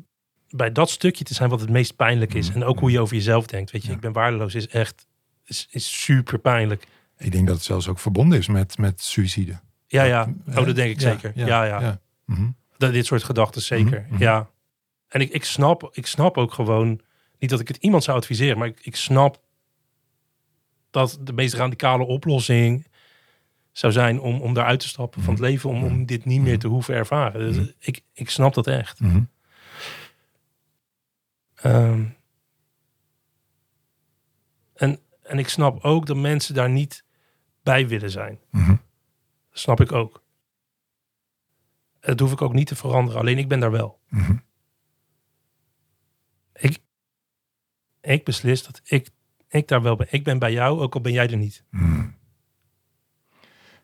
[0.49, 2.49] bij dat stukje te zijn wat het meest pijnlijk is.
[2.49, 3.71] En ook hoe je over jezelf denkt.
[3.71, 3.95] Weet je, Ja.
[3.95, 5.07] ik ben waardeloos is echt
[5.45, 6.88] is, is super pijnlijk.
[7.17, 9.60] Ik denk dat het zelfs ook verbonden is met, met suïcide.
[9.88, 10.33] Ja, ja.
[10.47, 11.31] Oh, dat denk ik zeker.
[11.36, 11.99] Ja, ja.
[12.25, 12.49] Mhm.
[12.77, 14.01] Dat, dit soort gedachten zeker.
[14.01, 14.23] Mhm, mhm.
[14.23, 14.49] Ja.
[15.07, 17.01] En ik, ik, snap, ik snap ook gewoon,
[17.39, 19.41] niet dat ik het iemand zou adviseren, maar ik, ik snap
[20.91, 22.88] dat de meest radicale oplossing
[23.71, 26.60] zou zijn om, om daaruit te stappen van het leven, om, om dit niet meer
[26.60, 27.53] te hoeven ervaren.
[27.53, 28.99] Dus ik, ik snap dat echt.
[28.99, 29.21] Mhm.
[31.58, 32.06] Ehm,
[34.74, 37.04] en, en ik snap ook dat mensen daar niet
[37.63, 38.39] bij willen zijn.
[38.52, 38.76] Mhm.
[39.50, 40.24] Dat snap ik ook.
[42.00, 43.20] Dat hoef ik ook niet te veranderen.
[43.20, 44.00] Alleen ik ben daar wel.
[44.10, 44.38] Mhm.
[46.54, 46.80] Ik,
[48.02, 49.10] ik beslis dat ik,
[49.48, 50.08] ik daar wel ben.
[50.10, 51.63] Ik ben bij jou, ook al ben jij er niet.
[51.70, 52.10] Mhm.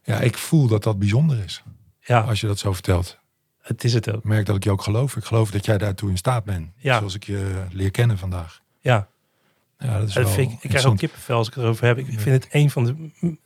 [0.03, 1.63] Ja, ik voel dat dat bijzonder is.
[1.99, 3.19] Ja, Als je dat zo vertelt.
[3.63, 4.17] Het is het ook.
[4.17, 5.15] Ik merk dat ik je ook geloof.
[5.15, 6.69] Ik geloof dat jij daartoe in staat bent.
[6.77, 6.97] Ja.
[6.97, 8.61] Zoals ik je leer kennen vandaag.
[8.79, 9.07] Ja,
[9.79, 11.85] Ja, dat is dat wel vind ik, ik krijg ook kippenvel als ik het erover
[11.87, 11.97] heb.
[11.97, 13.37] Ik vind het een van de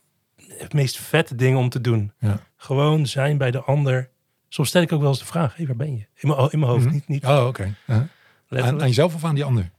[0.72, 2.12] meest vette dingen om te doen.
[2.20, 2.40] Ja.
[2.58, 4.10] Gewoon zijn bij de ander.
[4.50, 6.06] Soms stel ik ook wel eens de vraag, hey, waar ben je?
[6.16, 6.94] In mijn, in mijn hoofd, Mhm.
[6.94, 7.76] niet, niet Oh, oké.
[8.50, 9.70] Aan, jezelf of aan die ander?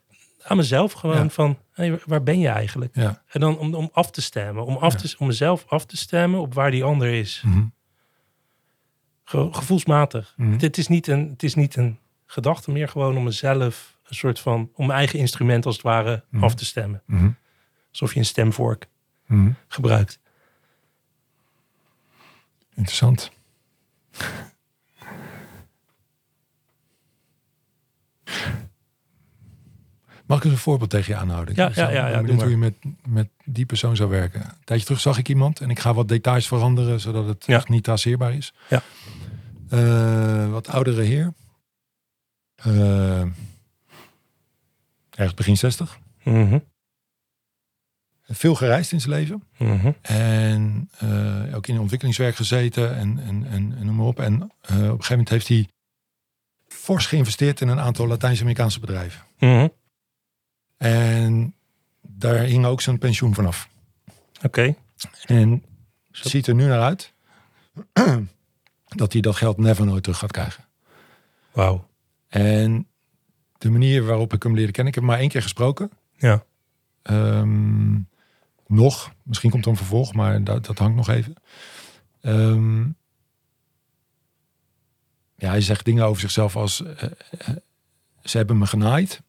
[0.43, 2.95] Aan mezelf gewoon van, hey, waar- ben je eigenlijk?
[2.97, 3.23] Ja.
[3.29, 4.65] En dan om, om af te stemmen.
[4.65, 7.43] Om, af te, om mezelf af te stemmen op waar die ander is.
[7.45, 7.63] Mhm.
[9.29, 10.35] Ge- gevoelsmatig.
[10.37, 10.53] Mhm.
[10.53, 14.15] Het, het is niet een, het is niet een gedachte meer gewoon om mezelf een
[14.17, 16.45] soort van, om mijn eigen instrument als het ware Mhm.
[16.45, 17.03] af te stemmen.
[17.07, 17.31] Mhm.
[17.91, 18.87] Alsof je een stemvork
[19.27, 19.51] Mhm.
[19.69, 20.19] gebruikt.
[22.75, 23.31] Interessant.
[30.27, 31.55] Mag ik eens een voorbeeld tegen je aanhouden?
[31.55, 32.75] Ja, ja, ja, ja, hoe je met,
[33.07, 34.41] met die persoon zou werken.
[34.41, 37.57] Een tijdje terug zag ik iemand en ik ga wat details veranderen zodat het Ja.
[37.57, 38.53] echt niet traceerbaar is.
[38.69, 38.83] Ja.
[39.69, 41.33] Eh, wat oudere heer.
[42.55, 43.23] Eh,
[45.11, 45.99] ergens begin 60.
[46.23, 46.59] Mhm.
[48.23, 49.43] Veel gereisd in zijn leven.
[49.57, 49.93] Mhm.
[50.03, 54.21] En eh, ook in ontwikkelingswerk gezeten en, en, en, en noem maar op.
[54.21, 55.69] En op een gegeven moment heeft hij
[56.67, 59.23] fors geïnvesteerd in een aantal Latijns-Amerikaanse bedrijven.
[59.39, 59.69] Mhm.
[60.77, 61.55] En
[62.01, 63.69] daar hing ook zijn pensioen vanaf.
[64.43, 64.75] Oké.
[65.27, 65.65] En
[66.11, 67.13] het ziet er nu naar uit
[68.89, 70.65] dat hij dat geld never nooit terug gaat krijgen.
[71.53, 71.89] Wauw.
[72.29, 72.89] En
[73.59, 75.91] de manier waarop ik hem leerde kennen, ik heb hem maar één keer gesproken.
[76.17, 76.45] Ja.
[77.03, 77.99] Ehm,
[78.67, 81.35] nog, misschien komt er een vervolg, maar dat, dat hangt nog even.
[82.21, 82.85] Ehm,
[85.35, 87.57] ja, hij zegt dingen over zichzelf als: eh, eh,
[88.23, 89.23] ze hebben me genaaid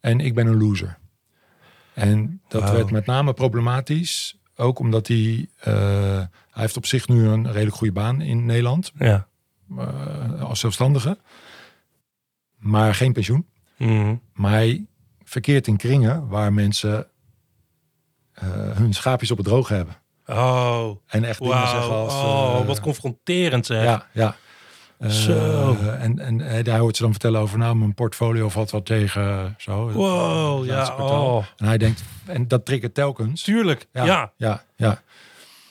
[0.00, 0.98] en ik ben een loser.
[1.94, 5.74] En dat werd met name problematisch, ook omdat hij, eh,
[6.50, 9.26] hij heeft op zich nu een redelijk goede baan in Nederland Ja.
[9.78, 11.18] eh, als zelfstandige,
[12.56, 13.46] maar geen pensioen.
[13.76, 14.14] Mhm.
[14.32, 14.86] Maar hij
[15.24, 17.06] verkeert in kringen waar mensen
[18.32, 19.96] eh, hun schaapjes op het droog hebben.
[20.26, 20.90] Oh.
[21.06, 22.12] En echt dingen zeggen als...
[22.14, 23.84] Oh, wat confronterend zeg.
[23.84, 24.36] Ja, ja.
[25.02, 25.76] Eh, Zo.
[25.98, 29.54] En, en eh, daar hoort ze dan vertellen over, nou, mijn portfolio valt wat tegen.
[29.58, 30.64] Zo, Wow.
[30.64, 30.96] Ja.
[30.96, 31.44] Oh.
[31.56, 33.42] En hij denkt, en dat triggert telkens.
[33.42, 33.86] Tuurlijk.
[33.92, 34.04] Ja.
[34.04, 34.92] Ja, ja, ja,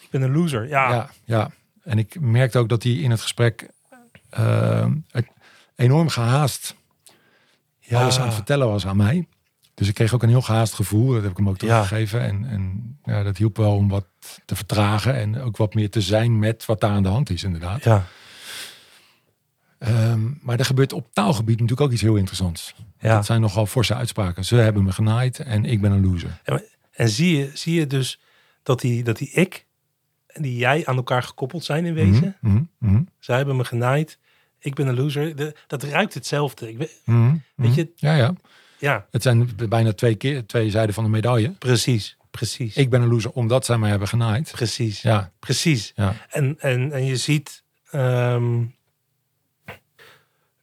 [0.02, 0.68] Ik ben een loser.
[0.68, 0.92] Ja.
[0.94, 1.52] ja, ja.
[1.84, 3.70] En ik merkte ook dat hij in het gesprek
[4.30, 4.86] eh,
[5.76, 6.76] enorm gehaast
[7.80, 8.02] Ja.
[8.02, 9.28] alles aan het vertellen was aan mij.
[9.74, 11.14] Dus ik kreeg ook een heel gehaast gevoel.
[11.14, 11.68] Dat heb ik hem ook Ja.
[11.68, 12.22] teruggegeven.
[12.22, 14.06] En, en ja, dat hielp wel om wat
[14.46, 15.16] te vertragen.
[15.16, 17.84] En ook wat meer te zijn met wat daar aan de hand is, inderdaad.
[17.84, 18.04] Ja.
[19.82, 22.74] Ehm, maar er gebeurt op taalgebied natuurlijk ook iets heel interessants.
[23.00, 23.16] Ja.
[23.16, 24.46] Dat zijn nogal forse uitspraken.
[24.46, 26.42] Ze hebben me genaaid en ik ben een loser.
[26.92, 28.20] En zie je, zie je dus
[28.64, 29.66] dat die, dat die ik
[30.28, 32.38] en die jij aan elkaar gekoppeld zijn in wezen.
[32.78, 34.20] Mhm, Zij hebben me genaaid.
[34.60, 35.36] Ik ben een loser.
[35.36, 36.70] De, dat ruikt hetzelfde.
[36.70, 37.72] Ik weet, weet mhm.
[37.74, 38.34] je, Ja, ja.
[38.80, 41.50] ja, Het zijn bijna twee, keer, twee zijden van de medaille.
[41.50, 42.18] precies.
[42.32, 42.76] Precies.
[42.76, 44.52] Ik ben een loser omdat zij mij hebben genaaid.
[44.52, 45.02] precies.
[45.02, 45.92] Ja, Precies.
[45.96, 46.16] ja.
[46.30, 48.64] En, en, en je ziet, ehm,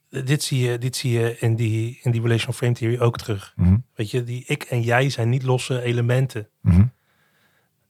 [0.08, 3.52] dit, zie je, dit zie je in die, in die relational frame theory ook terug.
[3.56, 6.48] Mhm, Weet je, die ik en jij zijn niet losse elementen.
[6.60, 6.84] mhm,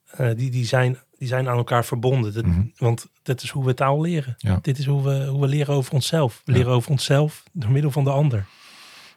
[0.09, 2.35] Eh, die, die, zijn, die zijn aan elkaar verbonden.
[2.35, 2.63] Dat- Mhm.
[2.77, 4.35] Want dat is hoe we taal leren.
[4.39, 4.59] Ja.
[4.63, 6.43] Dit is hoe we, hoe we leren over onszelf.
[6.45, 6.59] We Ja.
[6.59, 8.47] leren over onszelf door middel van de ander.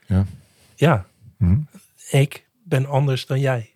[0.07, 0.25] Ja.
[0.75, 1.05] Ja,
[2.09, 3.73] ik ben anders dan jij.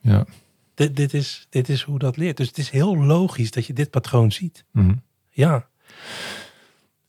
[0.00, 0.26] Ja.
[0.74, 2.36] Dit, dit, is, dit is hoe dat leert.
[2.36, 4.64] Dus het is heel logisch dat je dit patroon ziet.
[5.30, 5.68] Ja.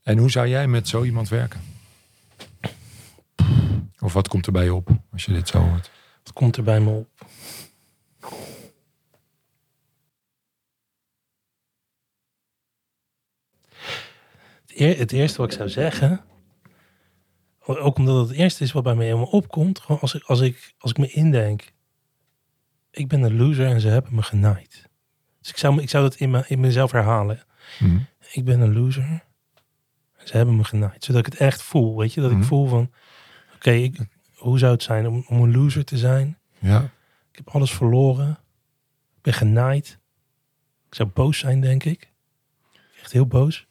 [0.06, 1.62] En hoe zou jij met zo iemand werken?
[4.00, 5.92] Of wat komt er bij je op als je dit zo hoort?
[6.24, 7.28] Wat komt er bij me op?
[14.62, 16.26] Het, eer- het eerste wat ik zou zeggen
[17.60, 19.80] Ook omdat het het eerste is wat bij me helemaal opkomt.
[19.80, 21.74] Gewoon als ik, als ik, als ik me indenk.
[22.92, 24.90] Ik ben een loser en ze hebben me genaaid.
[25.40, 27.44] Dus ik zou, ik zou dat in, me, in mezelf herhalen.
[27.80, 28.00] Mhm.
[28.32, 29.25] Ik ben een loser.
[30.26, 31.04] Ze hebben me genaaid.
[31.04, 31.98] Zodat ik het echt voel.
[31.98, 32.40] Weet je, dat Mhm.
[32.42, 32.92] ik voel van...
[33.56, 33.92] Oké,
[34.36, 36.38] hoe zou het zijn om, om een loser te zijn?
[36.60, 36.82] Ja.
[37.32, 38.30] Ik heb alles verloren.
[39.16, 40.00] Ik ben genaaid.
[40.88, 42.12] Ik zou boos zijn, denk ik.
[43.02, 43.68] Echt heel boos.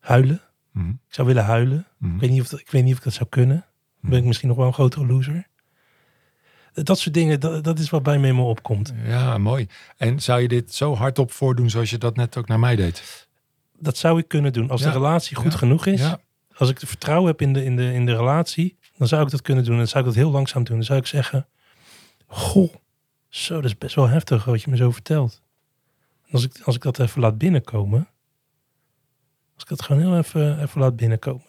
[0.00, 0.40] Huilen.
[0.72, 0.88] Mhm.
[0.88, 1.86] Ik zou willen huilen.
[1.98, 2.14] Mhm.
[2.14, 3.64] Ik weet niet of dat, ik weet niet of ik dat zou kunnen.
[4.00, 5.46] Dan ben ik misschien nog wel een grotere loser.
[6.72, 8.94] Dat soort dingen, dat, dat is wat bij me in me opkomt.
[9.04, 9.66] Ja, mooi.
[9.96, 13.27] En zou je dit zo hardop voordoen zoals je dat net ook naar mij deed?
[13.80, 14.70] Dat zou ik kunnen doen.
[14.70, 16.02] Als de relatie goed genoeg is.
[16.56, 18.78] Als ik de vertrouwen heb in de, in, de, in de relatie.
[18.96, 19.72] Dan zou ik dat kunnen doen.
[19.72, 20.76] En dan zou ik dat heel langzaam doen.
[20.76, 21.46] Dan zou ik zeggen.
[22.26, 22.74] Goh,
[23.28, 25.42] zo, dat is best wel heftig wat je me zo vertelt.
[26.26, 28.08] En als ik, als ik dat even laat binnenkomen.
[29.54, 31.42] Als ik dat gewoon heel even, even laat binnenkomen.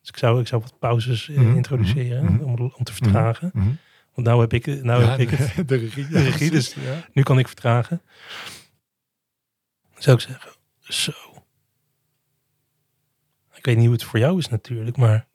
[0.00, 2.24] Dus ik zou, ik zou wat pauzes eh, Mhm, introduceren.
[2.24, 3.50] mhm, Om, om te vertragen.
[3.54, 3.68] Mhm.
[4.14, 5.68] Want nou heb ik, nou Ja, heb ik het.
[5.68, 6.06] de regie.
[6.08, 7.04] de regie, dus- Ja.
[7.12, 8.02] Nu kan ik vertragen.
[9.92, 11.12] Dan zou ik zeggen, zo.
[13.64, 15.26] Ik weet niet hoe het voor jou is natuurlijk, maar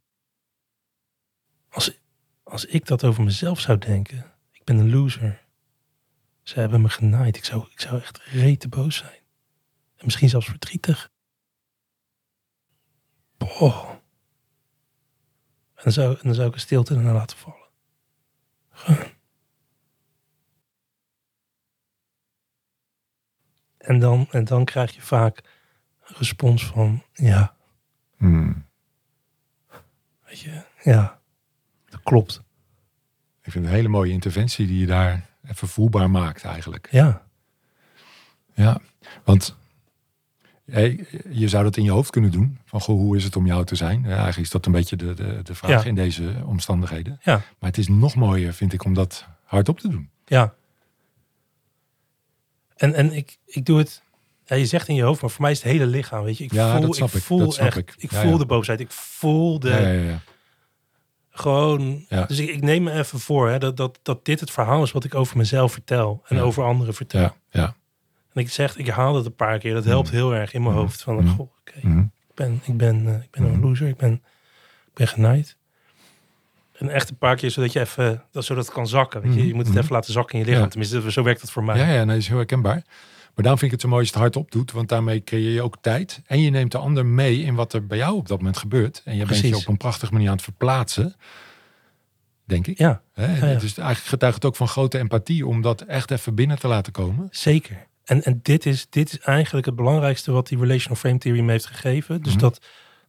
[1.69, 1.99] als,
[2.43, 5.45] als ik dat over mezelf zou denken, ik ben een loser.
[6.43, 7.37] Ze hebben me genaaid.
[7.37, 9.21] Ik zou, ik zou echt rete boos zijn.
[9.95, 11.11] En misschien zelfs verdrietig.
[13.37, 13.89] Boah.
[15.73, 17.69] En dan zou, en dan zou ik een stilte ernaar laten vallen.
[23.77, 25.37] En dan, en dan krijg je vaak
[25.99, 27.57] een respons van, ja,
[28.19, 28.65] Hmm.
[30.25, 31.19] weet je, ja,
[31.89, 32.43] dat klopt.
[33.41, 36.87] Ik vind het een hele mooie interventie die je daar even voelbaar maakt eigenlijk.
[36.91, 37.25] Ja,
[38.53, 38.79] Ja,
[39.23, 39.57] want
[40.65, 42.59] hey, je zou dat in je hoofd kunnen doen.
[42.65, 44.01] Van goh, hoe is het om jou te zijn?
[44.01, 45.89] Ja, eigenlijk is dat een beetje de, de, de vraag Ja.
[45.89, 47.19] in deze omstandigheden.
[47.21, 50.09] ja, Maar het is nog mooier, vind ik, om dat hardop te doen.
[50.25, 50.53] ja.
[52.75, 54.03] En, en ik, ik doe het,
[54.49, 56.43] ja, je zegt in je hoofd, maar voor mij is het hele lichaam, weet je.
[56.43, 57.21] Ik Ja, voel, dat snap ik.
[57.23, 57.93] voel dat snap echt, ik.
[57.97, 58.37] ik Ja, voel ja.
[58.37, 60.19] de boosheid, ik voel de, Ja, ja, ja.
[61.29, 64.83] gewoon, dus ik, ik neem me even voor hè, dat, dat, dat dit het verhaal
[64.83, 67.21] is wat ik over mezelf vertel en over anderen vertel.
[67.21, 67.75] ja, ja.
[68.33, 70.15] En ik zeg, ik herhaal het een paar keer, dat helpt Mm.
[70.15, 70.79] heel erg in mijn Mm.
[70.79, 71.01] hoofd.
[71.01, 71.27] Van, Mm.
[71.27, 71.77] goh, oké,
[72.27, 74.13] ik ben, ik ben, eh, ik ben een loser, ik ben,
[74.87, 75.57] ik ben genaaid.
[76.73, 79.21] En echt een paar keer, zodat je even, dat, zodat het kan zakken.
[79.21, 79.47] Weet je?
[79.47, 80.69] Je moet het even laten zakken in je lichaam.
[80.69, 81.77] Tenminste, zo werkt dat voor mij.
[81.77, 82.83] Ja, ja, nee, dat is heel herkenbaar.
[83.39, 84.71] Maar daarom vind ik het zo mooi als je het hardop doet.
[84.71, 86.21] Want daarmee creëer je ook tijd.
[86.25, 89.01] En je neemt de ander mee in wat er bij jou op dat moment gebeurt.
[89.05, 91.15] En je bent je op een prachtige manier aan het verplaatsen.
[92.45, 92.77] Denk ik.
[92.77, 93.51] Ja, Hè?
[93.51, 93.59] Ja.
[93.59, 96.91] Dus eigenlijk getuigt het ook van grote empathie om dat echt even binnen te laten
[96.91, 97.27] komen.
[97.31, 97.87] zeker.
[98.03, 101.51] En, en dit, is, dit is eigenlijk het belangrijkste wat die relational frame theory me
[101.51, 102.21] heeft gegeven.
[102.21, 102.41] Dus Mhm.
[102.41, 102.61] dat,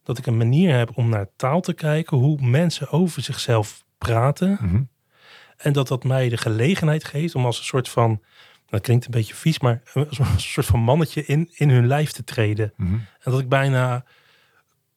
[0.03, 4.59] dat ik een manier heb om naar taal te kijken, hoe mensen over zichzelf praten.
[4.61, 4.83] Mhm.
[5.57, 8.21] En dat dat mij de gelegenheid geeft om als een soort van,
[8.71, 12.25] dat klinkt een beetje vies, maar een soort van mannetje in, in hun lijf te
[12.25, 12.73] treden.
[12.77, 12.95] Mhm.
[12.95, 14.05] En dat ik bijna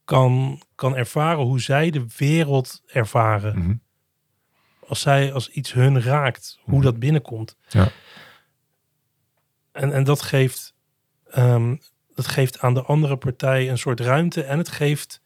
[0.06, 3.58] kan, kan ervaren hoe zij de wereld ervaren.
[3.60, 3.74] Mhm.
[4.88, 6.84] Als zij, als iets hun raakt, hoe Mhm.
[6.84, 7.58] dat binnenkomt.
[7.68, 7.92] Ja.
[9.72, 10.74] En, en dat geeft,
[11.30, 11.76] ehm,
[12.16, 14.44] dat geeft aan de andere partij een soort ruimte.
[14.44, 15.22] En het geeft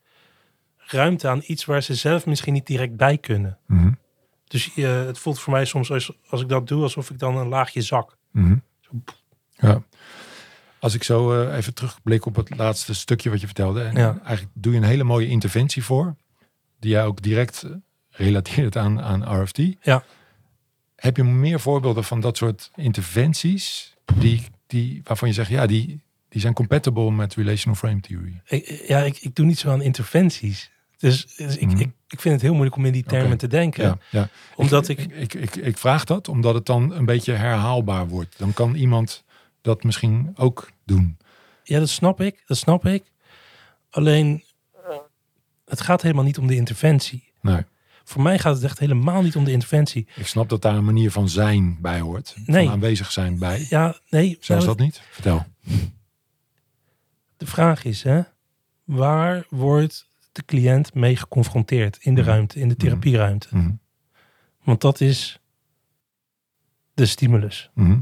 [0.77, 3.57] ruimte aan iets waar ze zelf misschien niet direct bij kunnen.
[4.47, 7.37] Dus eh, het voelt voor mij soms als, als ik dat doe, alsof ik dan
[7.37, 8.17] een laagje zak.
[8.31, 8.55] Mhm.
[9.55, 9.83] Ja.
[10.79, 13.81] Als ik zo eh, even terugblik op het laatste stukje wat je vertelde.
[13.81, 14.19] En Ja.
[14.23, 16.15] Eigenlijk doe je een hele mooie interventie voor.
[16.79, 17.71] Die jij ook direct eh,
[18.09, 19.59] relateert aan, aan RFT.
[19.81, 20.03] Ja.
[20.95, 26.03] Heb je meer voorbeelden van dat soort interventies die, die, waarvan je zegt, ja, die,
[26.29, 28.41] die zijn compatible met relational frame theory?
[28.45, 30.71] Ik, ja, ik, ik doe niet zo aan interventies.
[30.97, 31.79] Dus, dus ik, Mhm.
[31.79, 33.83] ik, ik vind het heel moeilijk om in die termen te denken.
[33.83, 34.29] Ja, ja.
[34.55, 38.37] Omdat ik, Ik, ik, ik, ik vraag dat omdat het dan een beetje herhaalbaar wordt.
[38.37, 39.23] Dan kan iemand
[39.61, 41.17] dat misschien ook doen.
[41.63, 42.43] Ja, dat snap ik.
[42.45, 43.03] Dat snap ik.
[43.89, 44.43] Alleen,
[45.65, 47.31] het gaat helemaal niet om de interventie.
[47.41, 47.61] Nee.
[48.03, 50.07] Voor mij gaat het echt helemaal niet om de interventie.
[50.15, 52.35] Ik snap dat daar een manier van zijn bij hoort.
[52.45, 52.63] Nee.
[52.63, 53.65] Van aanwezig zijn bij.
[53.69, 54.37] Ja, nee.
[54.39, 55.01] Zelfs nou, dat niet?
[55.11, 55.45] Vertel.
[57.37, 58.21] De vraag is, hè,
[58.83, 60.07] waar wordt
[60.37, 62.29] de cliënt mee geconfronteerd in de Mhm.
[62.29, 63.47] ruimte, in de therapieruimte?
[63.51, 63.71] Mhm.
[64.63, 65.41] Want dat is
[66.93, 67.99] de stimulus Mhm.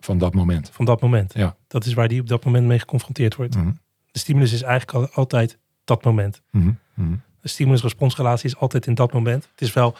[0.00, 0.70] Van dat moment.
[0.70, 1.34] van dat moment.
[1.34, 1.56] Ja.
[1.66, 3.56] Dat is waar die op dat moment mee geconfronteerd wordt.
[3.56, 3.72] Mhm.
[4.10, 6.42] De stimulus is eigenlijk al- altijd dat moment.
[6.50, 6.72] Mhm.
[6.94, 7.14] Mhm.
[7.40, 9.48] De stimulus-responsrelatie is altijd in dat moment.
[9.50, 9.96] Het is wel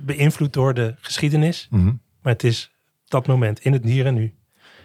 [0.00, 1.84] beïnvloed door de geschiedenis, Mhm.
[2.22, 2.70] maar het is
[3.04, 4.34] dat moment in het hier en nu.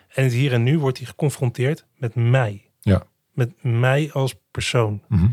[0.07, 2.69] En het hier en nu wordt hij geconfronteerd met mij.
[2.79, 3.03] Ja.
[3.31, 5.03] Met mij als persoon.
[5.07, 5.29] Mhm.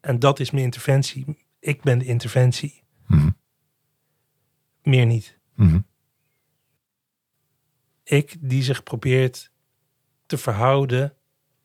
[0.00, 1.46] En dat is mijn interventie.
[1.58, 2.82] Ik ben de interventie.
[3.06, 3.30] Mhm.
[4.82, 5.38] Meer niet.
[5.54, 5.80] Mhm.
[8.02, 9.52] Ik die zich probeert
[10.26, 11.14] te verhouden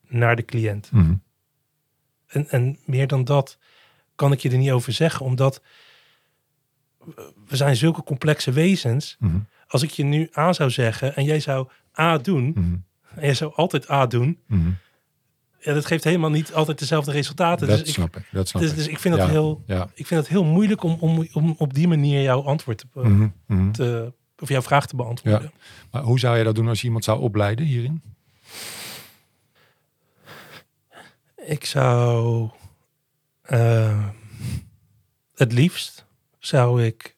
[0.08, 0.90] naar de cliënt.
[2.28, 3.58] En, en meer dan dat
[4.16, 5.62] kan ik je er niet over zeggen, omdat
[7.48, 9.18] we zijn zulke complexe wezens.
[9.68, 12.86] Als ik je nu A zou zeggen en jij zou A doen.
[13.16, 14.70] En jij zou altijd A doen, Mhm.
[15.60, 17.68] ja, dat geeft helemaal niet altijd dezelfde resultaten.
[17.68, 18.28] Dat dus, snap ik.
[18.32, 18.78] Dat snap dus, ik.
[18.78, 19.32] dus ik vind dat Ja.
[19.32, 19.90] heel, Ja.
[19.94, 23.28] ik vind het heel moeilijk om, om, om op die manier jouw antwoord te, Mhm.
[23.46, 23.72] Mhm.
[23.72, 25.52] te of jouw vraag te beantwoorden.
[25.92, 28.02] Maar hoe zou je dat doen als je iemand zou opleiden hierin?
[31.36, 32.50] Ik zou
[33.42, 34.08] eh,
[35.36, 36.06] het liefst
[36.40, 37.16] zou ik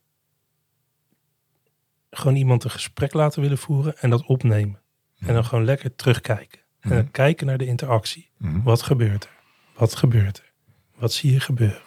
[2.11, 4.80] gewoon iemand een gesprek laten willen voeren en dat opnemen.
[5.25, 6.59] En dan gewoon lekker terugkijken.
[6.79, 7.11] En Mhm.
[7.11, 8.29] kijken naar de interactie.
[8.37, 8.61] Mhm.
[8.61, 9.39] Wat gebeurt er?
[9.75, 10.51] Wat gebeurt er?
[10.95, 11.81] Wat zie je gebeuren?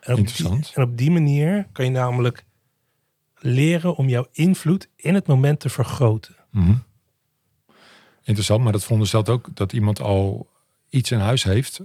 [0.00, 0.64] En op Interessant.
[0.64, 2.44] Die, en op die manier kan je namelijk
[3.38, 6.36] leren om jouw invloed in het moment te vergroten.
[6.50, 6.74] Mhm.
[8.22, 10.50] Interessant, maar dat veronderstelt ook dat iemand al
[10.88, 11.80] iets in huis heeft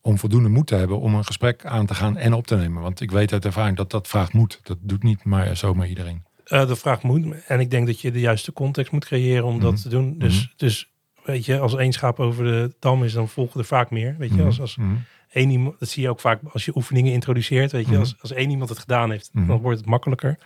[0.00, 2.82] om voldoende moed te hebben om een gesprek aan te gaan en op te nemen.
[2.82, 4.60] Want ik weet uit ervaring dat dat vraagt moed.
[4.62, 6.24] Dat doet niet maar zomaar iedereen.
[6.44, 7.26] Eh de vraag moet.
[7.46, 9.62] En ik denk dat je de juiste context moet creëren om Mhm.
[9.64, 10.18] dat te doen.
[10.18, 10.46] Dus, Mhm.
[10.56, 10.92] dus
[11.24, 14.14] weet je, als één schaap over de dam is, dan volgen er vaak meer.
[14.18, 14.44] Weet je, Mhm.
[14.46, 14.94] als, als Mhm.
[15.32, 17.72] één iemand, dat zie je ook vaak als je oefeningen introduceert.
[17.72, 18.00] Weet je, Mhm.
[18.00, 19.46] als, als één iemand het gedaan heeft, Mhm.
[19.46, 20.38] dan wordt het makkelijker.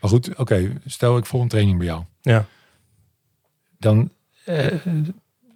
[0.00, 2.02] Maar goed, oké, stel ik voor een training bij jou.
[2.20, 2.46] Ja.
[3.78, 4.10] Dan,
[4.44, 4.66] eh,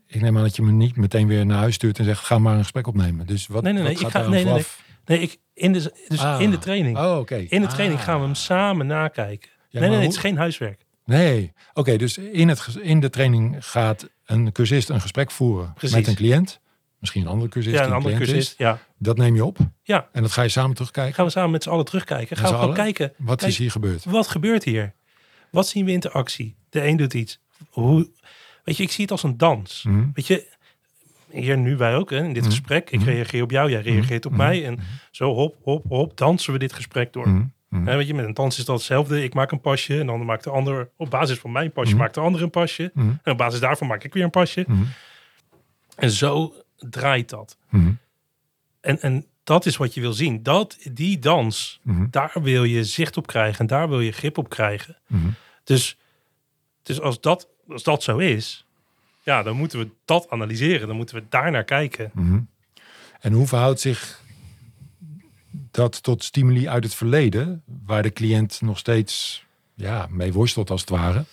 [0.06, 2.38] ik neem aan dat je me niet meteen weer naar huis stuurt en zegt, ga
[2.38, 3.26] maar een gesprek opnemen.
[3.26, 4.82] Dus wat, Nee, nee, nee, wat ik gaat ga- nee, nee, vooraf?
[5.04, 6.40] Nee, ik, in de, dus Ah.
[6.40, 6.98] in de training.
[6.98, 7.34] Oh, oké.
[7.36, 8.04] In de training Ah.
[8.06, 9.50] gaan we hem samen nakijken.
[9.74, 10.84] Ja, nee, nee, het is geen huiswerk.
[11.04, 15.96] Nee, oké, dus in, het, in de training gaat een cursist een gesprek voeren Precies.
[15.96, 16.60] met een cliënt.
[16.98, 18.50] Misschien een andere cursist Ja, een andere cursist.
[18.50, 18.54] is.
[18.58, 18.78] Ja.
[18.98, 21.14] Dat neem je op ja, en dat ga je samen terugkijken.
[21.14, 22.36] gaan we samen met z'n allen terugkijken.
[22.36, 23.12] Gaan we gewoon kijken.
[23.18, 24.04] Wat Kijk, is hier gebeurd?
[24.04, 24.92] Wat gebeurt hier?
[25.50, 26.56] Wat zien we in interactie?
[26.70, 27.40] De een doet iets.
[27.68, 28.10] Hoe,
[28.64, 29.82] weet je, ik zie het als een dans.
[29.82, 30.04] Mhm.
[30.14, 30.52] Weet je,
[31.30, 32.50] hier nu wij ook, hè, in dit Mhm.
[32.50, 32.90] gesprek.
[32.90, 33.08] Ik Mhm.
[33.08, 34.64] reageer op jou, jij reageert op mij.
[34.66, 34.78] En
[35.10, 37.50] zo hop, hop, hop, dansen we dit gesprek door.
[37.74, 37.96] Mhm.
[37.96, 39.22] Weet je, met een dans is dat hetzelfde.
[39.22, 42.00] Ik maak een pasje en dan maakt de ander, op basis van mijn pasje, Mhm.
[42.00, 42.90] maakt de ander een pasje.
[42.94, 43.08] Mhm.
[43.22, 44.66] En op basis daarvan maak ik weer een pasje.
[45.96, 47.56] En zo draait dat.
[48.80, 50.42] En, en dat is wat je wil zien.
[50.42, 53.58] Dat, die dans, daar wil je zicht op krijgen.
[53.58, 54.96] En daar wil je grip op krijgen.
[55.64, 55.96] Dus,
[56.82, 58.66] dus als, dat, als dat zo is,
[59.22, 60.86] ja, dan moeten we dat analyseren.
[60.86, 62.10] Dan moeten we daar naar kijken.
[63.20, 64.22] En hoe verhoudt zich
[65.74, 70.80] dat tot stimuli uit het verleden, waar de cliënt nog steeds ja, mee worstelt als
[70.80, 71.24] het ware?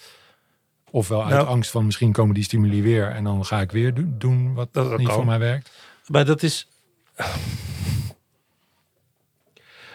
[0.91, 3.93] Ofwel uit Nou- angst van misschien komen die stimuli weer en dan ga ik weer
[3.93, 5.15] doen, doen wat Dat- dat niet kan.
[5.15, 5.71] voor mij werkt.
[6.07, 6.67] Maar dat is.
[7.15, 7.29] Het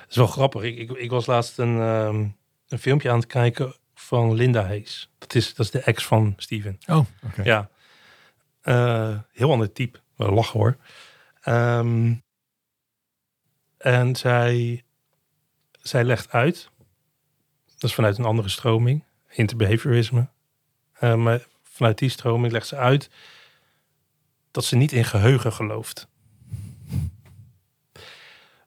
[0.08, 0.62] is wel grappig.
[0.62, 2.26] Ik, ik, ik was laatst een, ehm,
[2.68, 5.10] een filmpje aan het kijken van Linda Hayes.
[5.18, 6.78] Dat is, dat is de ex van Steven.
[6.86, 7.42] Oh, oké.
[7.42, 7.68] Ja.
[8.60, 9.98] Eh, heel ander type.
[10.16, 10.76] Wel lachen hoor.
[11.42, 12.14] Ehm,
[13.76, 14.84] en zij,
[15.82, 16.70] zij legt uit.
[17.66, 19.04] Dat is vanuit een andere stroming.
[19.28, 20.28] Interbehaviorisme.
[20.92, 23.10] Eh, maar vanuit die stroming legt ze uit
[24.50, 26.08] dat ze niet in geheugen gelooft.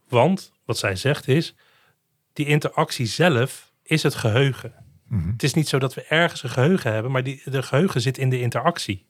[0.08, 1.56] Want wat zij zegt is,
[2.34, 4.74] die interactie zelf is het geheugen.
[5.08, 5.32] Mhm.
[5.32, 8.18] Het is niet zo dat we ergens een geheugen hebben, maar die, de geheugen zit
[8.18, 9.06] in de interactie.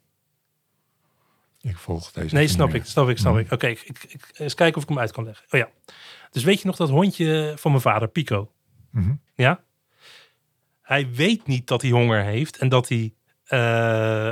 [1.61, 2.35] Ik volg deze.
[2.35, 2.75] Nee, snap meer.
[2.75, 3.51] ik, snap ik, snap ik.
[3.51, 5.45] Oké, ik, ik, ik- eens kijken of ik hem uit kan leggen.
[5.49, 5.69] Oh ja.
[6.31, 8.51] Dus weet je nog dat hondje van mijn vader, Pico?
[8.91, 9.13] Mhm.
[9.35, 9.63] Ja?
[10.81, 13.13] Hij weet niet dat hij honger heeft en dat hij,
[13.45, 14.31] eh,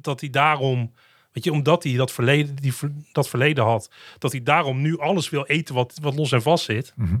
[0.00, 0.92] dat- hij daarom,
[1.32, 2.72] weet je, omdat hij dat verleden, die,
[3.12, 6.64] dat verleden had, dat hij daarom nu alles wil eten wat, wat los en vast
[6.64, 6.92] zit.
[6.96, 7.18] Mhm.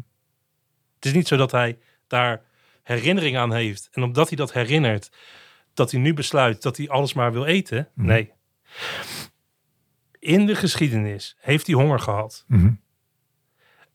[0.94, 2.42] Het is niet zo dat hij daar
[2.82, 3.88] herinnering aan heeft.
[3.92, 5.10] En omdat hij dat herinnert,
[5.74, 7.88] dat hij nu besluit dat hij alles maar wil eten.
[7.94, 8.06] Mhm.
[8.06, 8.32] Nee.
[10.18, 12.44] In de geschiedenis heeft hij honger gehad.
[12.46, 12.72] Mhm.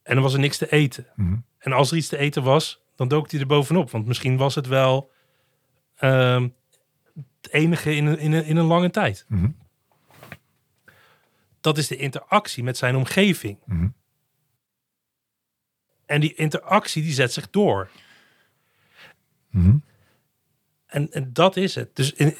[0.04, 1.08] En er was er niks te eten.
[1.16, 1.38] Mhm.
[1.58, 3.92] En als er iets te eten was, dan dook hij er bovenop.
[3.92, 5.12] Want misschien was het wel
[5.96, 6.50] ehm,
[7.42, 9.26] het enige in een, in, een, in een lange tijd.
[9.28, 9.50] Mhm.
[11.62, 13.58] Dat is de interactie met zijn omgeving.
[16.06, 17.90] En die interactie die zet zich door.
[20.86, 21.96] En, en dat is het.
[21.96, 22.36] Dus in,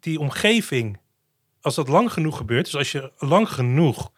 [0.00, 0.98] die omgeving,
[1.62, 4.12] als dat lang genoeg gebeurt, dus als je lang genoeg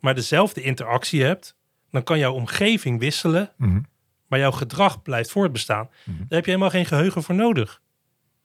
[0.00, 1.56] maar dezelfde interactie hebt,
[1.90, 3.80] dan kan jouw omgeving wisselen, Mhm.
[4.26, 5.88] maar jouw gedrag blijft voortbestaan.
[6.04, 6.16] Mhm.
[6.18, 7.80] Daar heb je helemaal geen geheugen voor nodig.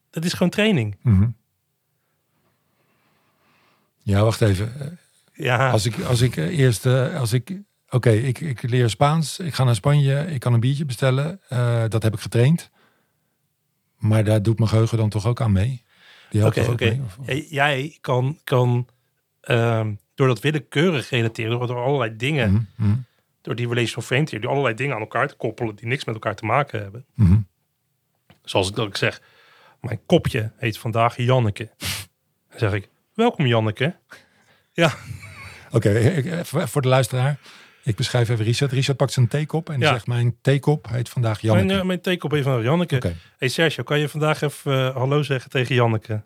[0.10, 0.98] Dat is gewoon training.
[1.02, 1.28] Mhm.
[4.04, 4.80] Ja, wacht even.
[4.80, 4.88] Eh,
[5.34, 7.54] Ja, Als ik, als ik eh, eerst, eh, als ik,
[7.90, 11.42] oké, ik, ik leer Spaans, ik ga naar Spanje, ik kan een biertje bestellen,
[11.90, 12.70] dat heb ik getraind.
[13.98, 15.84] Maar daar doet mijn geheugen dan toch ook aan mee?
[16.30, 16.80] Die helpt
[17.26, 17.48] mee?
[17.50, 18.88] Jij kan, kan
[19.42, 22.98] ehm, door dat willekeurig relateren, door, door allerlei dingen, Mhm, mhm,
[23.42, 26.16] door die relational frame theory, door allerlei dingen aan elkaar te koppelen die niks met
[26.16, 27.06] elkaar te maken hebben.
[27.14, 27.38] mhm.
[28.44, 29.22] Zoals ik dat ik zeg,
[29.82, 31.70] mijn kopje heet vandaag Janneke.
[32.50, 33.96] Dan zeg ik, welkom Janneke.
[34.74, 34.94] Ja,
[35.72, 37.40] Oké, voor de luisteraar.
[37.90, 38.72] Ik beschrijf even Richard.
[38.72, 39.92] Richard pakt zijn theekop en Ja.
[39.92, 41.66] zegt mijn theekop heet vandaag Janneke.
[41.68, 42.96] mijn, eh, mijn theekop heet vandaag Janneke.
[42.96, 43.16] Oké.
[43.38, 46.22] Hey Sergio, kan je vandaag even eh, hallo zeggen tegen Janneke?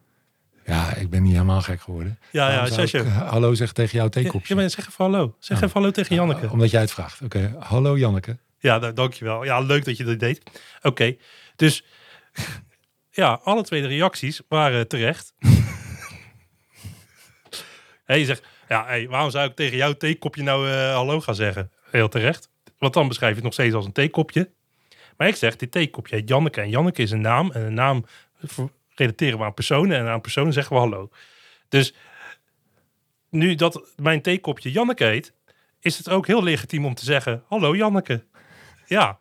[0.66, 2.20] Ja, ik ben niet helemaal gek geworden.
[2.32, 3.00] Ja, ja, Sergio.
[3.02, 4.54] ik, eh, hallo zeg tegen jouw Ja, theekopje.
[4.56, 5.36] ja, maar zeg even hallo.
[5.40, 5.64] Zeg Ja.
[5.64, 6.50] even hallo tegen Janneke.
[6.52, 7.22] Omdat jij het vraagt.
[7.22, 8.38] Oké, hallo Janneke.
[8.60, 9.44] Ja, da- dankjewel.
[9.44, 10.42] Ja, leuk dat je dat deed.
[10.82, 11.16] Oké,
[11.56, 11.84] dus
[13.12, 15.34] ja, alle twee de reacties waren terecht.
[18.06, 18.44] hey, je zegt,
[18.74, 21.72] ja, waarom zou ik tegen jouw theekopje nou eh, hallo gaan zeggen?
[21.90, 22.50] Heel terecht.
[22.78, 24.50] Want dan beschrijf je het nog steeds als een theekopje.
[25.18, 26.62] Maar ik zeg, dit theekopje Janneke.
[26.62, 27.52] En Janneke is een naam.
[27.52, 28.06] En een naam
[28.96, 29.98] relateren we aan personen.
[29.98, 31.10] En aan personen zeggen we hallo.
[31.70, 31.94] Dus
[33.30, 35.34] nu dat mijn theekopje Janneke heet,
[35.80, 38.24] is het ook heel legitiem om te zeggen, hallo Janneke.
[38.86, 39.20] Ja.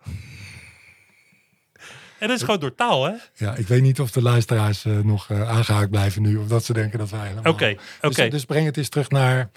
[2.22, 3.10] En dat is gewoon door taal, hè?
[3.12, 6.36] Oké, Ja, ik weet niet of de luisteraars eh, nog eh, aangehaakt blijven nu.
[6.36, 7.52] Of dat ze denken dat wij helemaal...
[7.52, 7.76] oké.
[8.00, 9.50] Dus, dus breng het eens terug naar...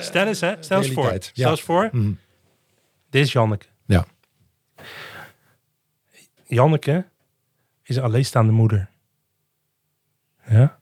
[0.00, 0.54] Stel eens, hè?
[0.60, 1.16] Stel eens voor.
[1.18, 1.88] Stel eens voor.
[1.92, 2.12] Mhm.
[3.10, 3.66] Dit is Janneke.
[3.86, 4.06] Ja.
[6.46, 7.04] Janneke
[7.82, 8.90] is een alleenstaande moeder.
[10.48, 10.78] Ja?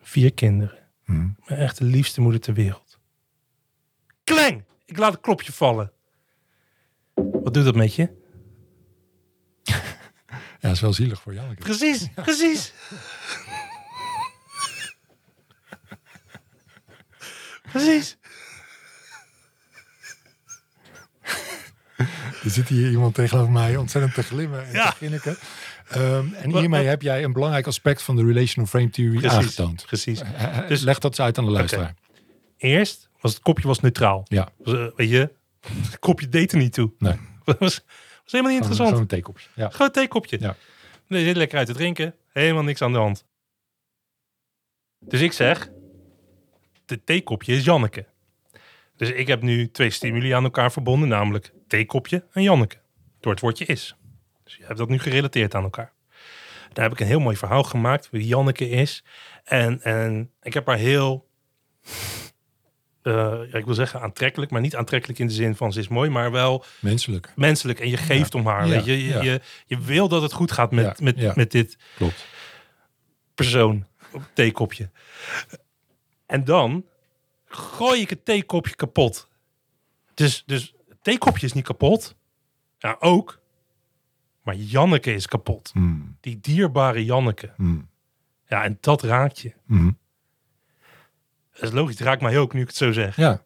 [0.00, 0.78] Vier kinderen.
[1.04, 1.28] Mhm.
[1.46, 2.98] Mijn echt de liefste moeder ter wereld.
[4.24, 4.64] Kleng!
[4.84, 5.92] Ik laat het klopje vallen.
[7.14, 8.24] Wat doet dat met je?
[10.66, 11.62] Ja, is wel zielig voor Janneke.
[11.62, 12.72] Precies, precies.
[17.72, 18.16] precies.
[22.44, 24.90] Er zit hier iemand tegenover mij ontzettend te glimmen en Ja.
[24.90, 25.36] te grinniken.
[25.88, 29.36] Ehm, en hiermee wat- heb jij een belangrijk aspect van de relational frame theory Precies.
[29.38, 29.84] aangetoond.
[29.86, 30.20] Precies.
[30.20, 31.94] Eh, eh, Dus- Leg dat eens uit aan de luisteraar.
[32.56, 34.22] Eerst was het kopje was neutraal.
[34.28, 35.32] Ja, Was, eh, weet je,
[35.82, 36.92] het kopje deed er niet toe.
[36.98, 37.18] nee.
[38.26, 38.96] was helemaal niet interessant.
[38.96, 39.48] Zo'n theekopje.
[39.54, 39.68] Ja.
[39.68, 40.36] Gewoon een theekopje.
[40.40, 40.56] Ja.
[41.06, 42.14] Nee, zit lekker uit te drinken.
[42.32, 43.24] Helemaal niks aan de hand.
[44.98, 45.70] Dus ik zeg,
[46.84, 48.06] de theekopje is Janneke.
[48.96, 52.76] Dus ik heb nu twee stimuli aan elkaar verbonden, namelijk theekopje en Janneke.
[53.20, 53.96] Door het woordje is.
[54.44, 55.92] Dus je hebt dat nu gerelateerd aan elkaar.
[56.72, 59.04] Daar heb ik een heel mooi verhaal gemaakt, wie Janneke is.
[59.44, 61.28] En, en ik heb haar heel,
[63.12, 66.10] ja, ik wil zeggen aantrekkelijk, maar niet aantrekkelijk in de zin van ze is mooi,
[66.10, 67.32] maar wel Menselijk.
[67.36, 68.68] menselijk en je geeft om haar.
[68.68, 69.04] Weet je?
[69.06, 72.26] Je, je, je wil dat het goed gaat met, met, met dit Klopt.
[73.34, 74.90] persoon op theekopje.
[76.26, 76.84] En dan
[77.44, 79.28] gooi ik het theekopje kapot.
[80.14, 82.16] Dus, dus het theekopje is niet kapot.
[82.78, 83.40] Ja, ook.
[84.42, 85.70] Maar Janneke is kapot.
[85.74, 87.52] Mm, Die dierbare Janneke.
[87.56, 87.88] mm,
[88.48, 89.52] Ja, en dat raakt je.
[89.64, 89.98] mm.
[91.60, 93.16] Dat is logisch, het raakt mij ook nu ik het zo zeg.
[93.16, 93.42] Ja.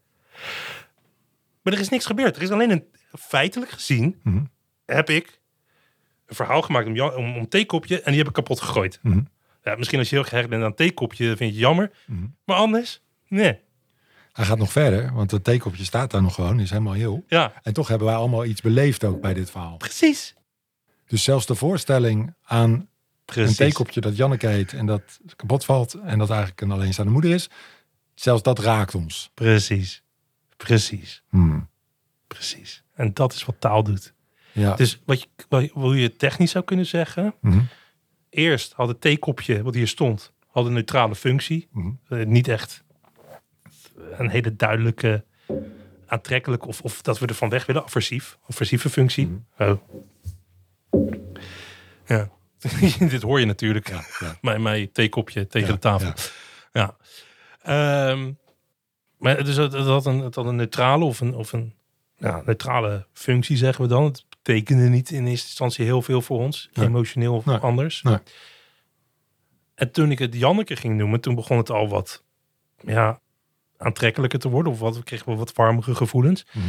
[1.63, 2.37] Maar er is niks gebeurd.
[2.37, 2.85] Er is alleen een
[3.19, 4.45] feitelijk gezien Mhm.
[4.85, 5.41] heb ik
[6.27, 8.99] een verhaal gemaakt om, om, om theekopje en die heb ik kapot gegooid.
[9.03, 9.21] Mhm.
[9.65, 11.91] Ja, misschien als je heel gehecht bent aan theekopje vind je het jammer.
[12.07, 12.27] Mhm.
[12.45, 13.59] Maar anders, nee.
[14.33, 17.25] Hij gaat nog verder, want het theekopje staat daar nog gewoon, is helemaal heel.
[17.29, 19.77] Ja, En toch hebben wij allemaal iets beleefd ook bij dit verhaal.
[19.77, 20.35] precies.
[21.07, 22.89] Dus zelfs de voorstelling aan een
[23.25, 23.57] Precies.
[23.57, 27.51] theekopje dat Janneke heet en dat kapot valt en dat eigenlijk een alleenstaande moeder is,
[28.21, 29.31] zelfs dat raakt ons.
[29.35, 30.03] Precies.
[30.57, 31.23] Precies.
[31.29, 31.69] Hmm.
[32.27, 32.83] Precies.
[32.95, 34.15] En dat is wat taal doet.
[34.53, 34.75] Ja.
[34.75, 37.35] Dus wat je, wat je- hoe je technisch zou kunnen zeggen.
[37.41, 37.61] Mhm.
[38.31, 41.69] Eerst had het theekopje wat hier stond, had een neutrale functie.
[41.73, 41.91] Mhm.
[42.09, 42.85] Eh, niet echt
[44.19, 45.25] een hele duidelijke,
[46.07, 47.83] aantrekkelijk of, of dat we er van weg willen.
[47.85, 48.39] Aversief.
[48.49, 49.27] Aversieve functie.
[49.57, 49.71] Mhm.
[49.71, 49.81] Oh.
[52.07, 52.31] Ja.
[53.09, 53.89] Dit hoor je natuurlijk.
[53.89, 54.37] Ja, ja.
[54.43, 56.13] Mijn, mijn theekopje tegen Ja, de tafel.
[56.73, 56.97] ja.
[57.63, 58.33] Ehm,
[59.19, 61.75] maar dus het, het had een, het had een neutrale of een, of een
[62.17, 64.05] ja, neutrale functie, zeggen we dan.
[64.05, 66.69] Het betekende niet in eerste instantie heel veel voor ons.
[66.73, 66.87] Nee.
[66.87, 67.57] Emotioneel of Nee.
[67.57, 68.03] anders.
[68.03, 68.17] Nee.
[69.75, 72.23] En toen ik het Janneke ging noemen, toen begon het al wat
[72.81, 73.21] ja,
[73.79, 74.73] aantrekkelijker te worden.
[74.73, 76.47] Of wat, we kregen wel wat warmere gevoelens.
[76.53, 76.67] Mhm.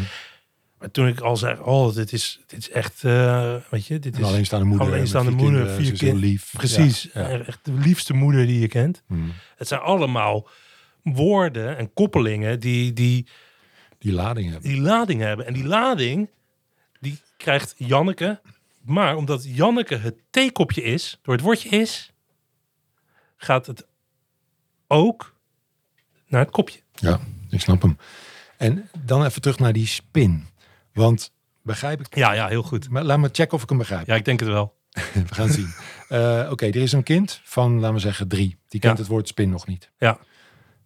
[0.78, 4.18] Maar toen ik al zei, oh, dit is, dit is echt, eh, weet je, dit
[4.20, 4.88] is alleenstaande moeder.
[4.88, 6.52] alleenstaande vier moeder, kinderen, vier ze is heel kind- lief.
[6.58, 7.40] Precies, Ja, ja.
[7.40, 9.04] echt de liefste moeder die je kent.
[9.08, 9.22] Mhm.
[9.56, 10.48] Het zijn allemaal
[11.04, 13.28] woorden en koppelingen die, die
[13.98, 14.70] Die lading hebben.
[14.70, 15.46] die lading hebben.
[15.46, 16.30] En die lading,
[17.00, 18.42] die krijgt Janneke.
[18.82, 22.12] Maar omdat Janneke het theekopje is, door het woordje is,
[23.38, 23.88] gaat het
[24.88, 25.36] ook
[26.28, 26.80] naar het kopje.
[26.94, 27.98] Ja, ik snap hem.
[28.58, 30.48] En dan even terug naar die spin.
[30.94, 32.16] Want begrijp ik...
[32.16, 32.90] Ja, ja, heel goed.
[32.90, 34.08] Maar laat me checken of ik hem begrijp.
[34.08, 34.76] Ja, ik denk het wel.
[35.14, 35.74] We gaan zien.
[36.10, 38.58] Eh, Oké, er is een kind van, laten we zeggen, drie.
[38.68, 39.00] Die kent Ja.
[39.04, 39.92] het woord spin nog niet.
[39.98, 40.20] Ja.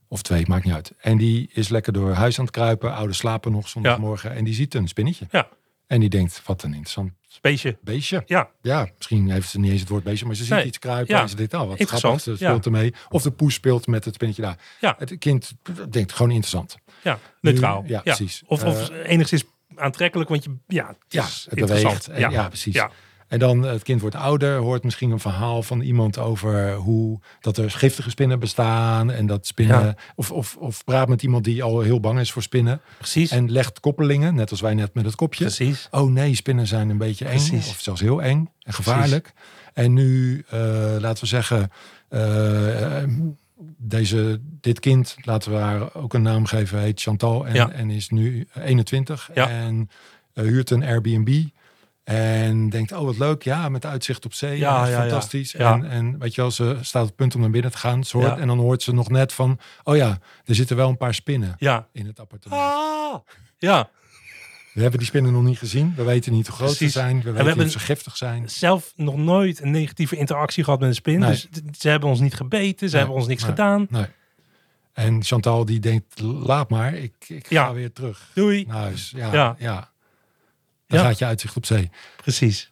[0.08, 0.93] Of twee, maakt niet uit.
[0.97, 2.93] En die is lekker door huis aan het kruipen.
[2.93, 4.32] Ouders slapen nog zondagmorgen.
[4.36, 5.26] En die ziet een spinnetje.
[5.32, 5.47] Ja.
[5.88, 7.78] En die denkt, wat een interessant Beestje.
[7.82, 8.24] beestje.
[8.26, 10.66] Ja, Ja, misschien heeft ze niet eens het woord beestje, maar ze ziet Nee.
[10.66, 11.22] iets kruipen Ja.
[11.22, 12.36] en ze denkt, oh, wat grappig, ze ja.
[12.36, 12.93] speelt ermee.
[13.10, 14.58] Of de poes speelt met het spinnetje daar.
[14.82, 14.95] Ja.
[14.97, 15.53] Het kind
[15.89, 16.78] denkt gewoon interessant.
[17.03, 17.20] ja.
[17.41, 17.84] neutraal.
[17.88, 18.43] ja, precies.
[18.45, 19.43] Of, of enigszins
[19.76, 22.08] aantrekkelijk, want je, ja, het Ja, het beweegt.
[22.08, 22.74] En- ja, precies.
[22.74, 22.91] Ja.
[23.28, 27.57] En dan het kind wordt ouder, hoort misschien een verhaal van iemand over hoe dat
[27.57, 29.95] er giftige spinnen bestaan en dat spinnen Ja.
[30.15, 33.32] of, of, of praat met iemand die al heel bang is voor spinnen Precies.
[33.32, 35.43] en legt koppelingen, net als wij net met het kopje.
[35.43, 35.88] Precies.
[35.91, 37.69] Oh nee, spinnen zijn een beetje eng Precies.
[37.69, 39.34] of zelfs heel eng en gevaarlijk.
[39.73, 40.59] En nu, eh,
[40.99, 41.69] laten we zeggen,
[42.09, 43.03] eh,
[43.78, 47.71] deze, dit kind, laten we haar ook een naam geven, heet Chantal en, Ja.
[47.71, 49.49] en is nu 21 Ja.
[49.49, 49.89] en
[50.34, 51.43] eh, huurt een Airbnb.
[52.06, 54.58] En denkt, oh wat leuk, ja, met uitzicht op zee.
[54.58, 55.51] Ja, ja, fantastisch.
[55.51, 55.74] Ja.
[55.74, 58.03] En, en weet je wel, ze staat op het punt om naar binnen te gaan.
[58.03, 58.38] Ze hoort, Ja.
[58.38, 61.56] En dan hoort ze nog net van, oh ja, er zitten wel een paar spinnen
[61.58, 61.88] Ja.
[61.91, 62.62] in het appartement.
[62.62, 63.16] Ah.
[63.58, 63.89] Ja.
[64.74, 65.93] We hebben die spinnen nog niet gezien.
[65.95, 66.93] We weten niet hoe groot Precies.
[66.93, 67.22] ze zijn.
[67.22, 68.49] We weten niet of ze giftig zijn.
[68.49, 71.20] Zelf nog nooit een negatieve interactie gehad met een spin.
[71.20, 71.30] Nee.
[71.30, 71.47] Dus
[71.80, 72.89] ze hebben ons niet gebeten.
[72.89, 73.51] Ze Nee, hebben ons niks nee.
[73.51, 73.88] gedaan.
[73.89, 74.06] Nee.
[74.93, 77.74] En Chantal die denkt, laat maar, ik, ik ga Ja.
[77.74, 78.66] weer terug Doei.
[78.68, 79.14] naar huis.
[79.16, 79.56] Ja, ja.
[79.60, 79.91] Ja.
[80.88, 81.05] Dan Ja.
[81.05, 81.89] gaat je uitzicht op zee.
[82.17, 82.71] Precies.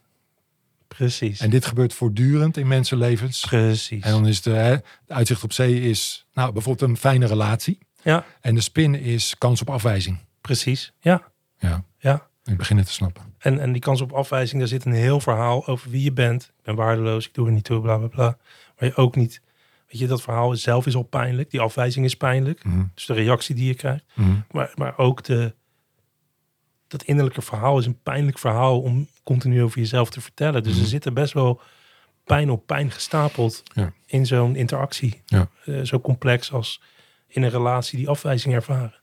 [0.88, 1.39] Precies.
[1.39, 3.45] En dit gebeurt voortdurend in mensenlevens.
[3.45, 4.03] Precies.
[4.03, 7.78] En dan is de, hè, de uitzicht op zee is nou, bijvoorbeeld een fijne relatie.
[8.01, 10.18] Ja, En de spin is kans op afwijzing.
[10.41, 10.93] precies.
[10.99, 11.32] Ja.
[11.57, 12.28] Ja, Ja.
[12.45, 13.24] ik begin het te snappen.
[13.38, 16.43] En, en die kans op afwijzing, daar zit een heel verhaal over wie je bent.
[16.43, 18.38] Ik ben waardeloos, ik doe er niet toe, bla bla bla.
[18.80, 19.41] Maar je ook niet,
[19.88, 21.51] weet je, dat verhaal zelf is al pijnlijk.
[21.51, 22.64] Die afwijzing is pijnlijk.
[22.64, 22.84] Mhm.
[22.93, 24.03] Dus de reactie die je krijgt.
[24.14, 24.32] Mhm.
[24.51, 25.53] Maar, maar ook de,
[26.98, 30.64] dat innerlijke verhaal is een pijnlijk verhaal om continu over jezelf te vertellen.
[30.64, 30.82] Dus Mhm.
[30.82, 31.62] er zitten best wel
[32.24, 33.94] pijn op pijn gestapeld Ja.
[34.06, 35.22] in zo'n interactie.
[35.26, 35.48] Ja.
[35.66, 36.82] Eh, zo complex als
[37.28, 38.94] in een relatie die afwijzing ervaren.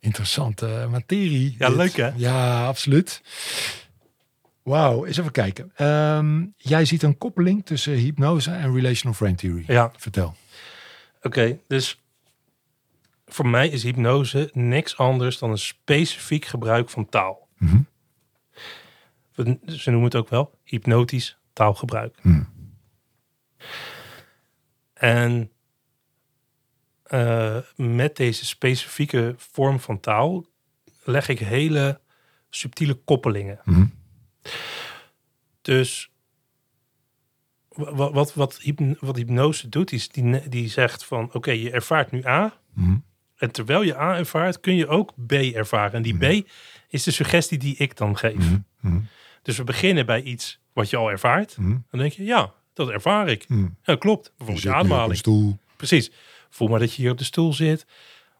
[0.00, 1.54] Interessante materie.
[1.58, 1.76] Ja, dit.
[1.76, 2.10] leuk, hè?
[2.16, 3.22] Ja, absoluut.
[4.62, 5.72] Wauw, eens even kijken.
[5.76, 9.64] Ehm, jij ziet een koppeling tussen hypnose en relational frame theory.
[9.66, 10.34] Ja, Vertel.
[11.22, 12.00] Oké, dus
[13.32, 17.48] voor mij is hypnose niks anders dan een specifiek gebruik van taal.
[17.58, 17.80] Mhm.
[19.34, 22.18] We- Ze noemen het ook wel hypnotisch taalgebruik.
[22.22, 22.42] Mhm.
[24.94, 25.50] En
[27.02, 30.46] eh, met deze specifieke vorm van taal
[31.04, 32.00] leg ik hele
[32.50, 33.60] subtiele koppelingen.
[33.64, 33.86] Mhm.
[35.62, 36.10] Dus
[37.68, 38.60] wa- wa- wat, wat,
[39.00, 42.58] wat hypnose doet, is die, die zegt van oké, je ervaart nu A.
[42.74, 42.96] Mhm.
[43.40, 45.92] En terwijl je A ervaart, kun je ook B ervaren.
[45.92, 46.46] En die B
[46.88, 48.34] is de suggestie die ik dan geef.
[48.34, 48.58] Mhm.
[48.80, 49.00] Mhm.
[49.42, 51.56] Dus we beginnen bij iets wat je al ervaart.
[51.58, 51.76] Mhm.
[51.90, 53.48] Dan denk je, ja, dat ervaar ik.
[53.48, 53.66] Mhm.
[53.82, 54.24] Ja, klopt.
[54.26, 55.16] Je Bijvoorbeeld je een ademhaling.
[55.16, 55.58] stoel.
[55.76, 56.10] Precies.
[56.50, 57.86] Voel maar dat je hier op de stoel zit.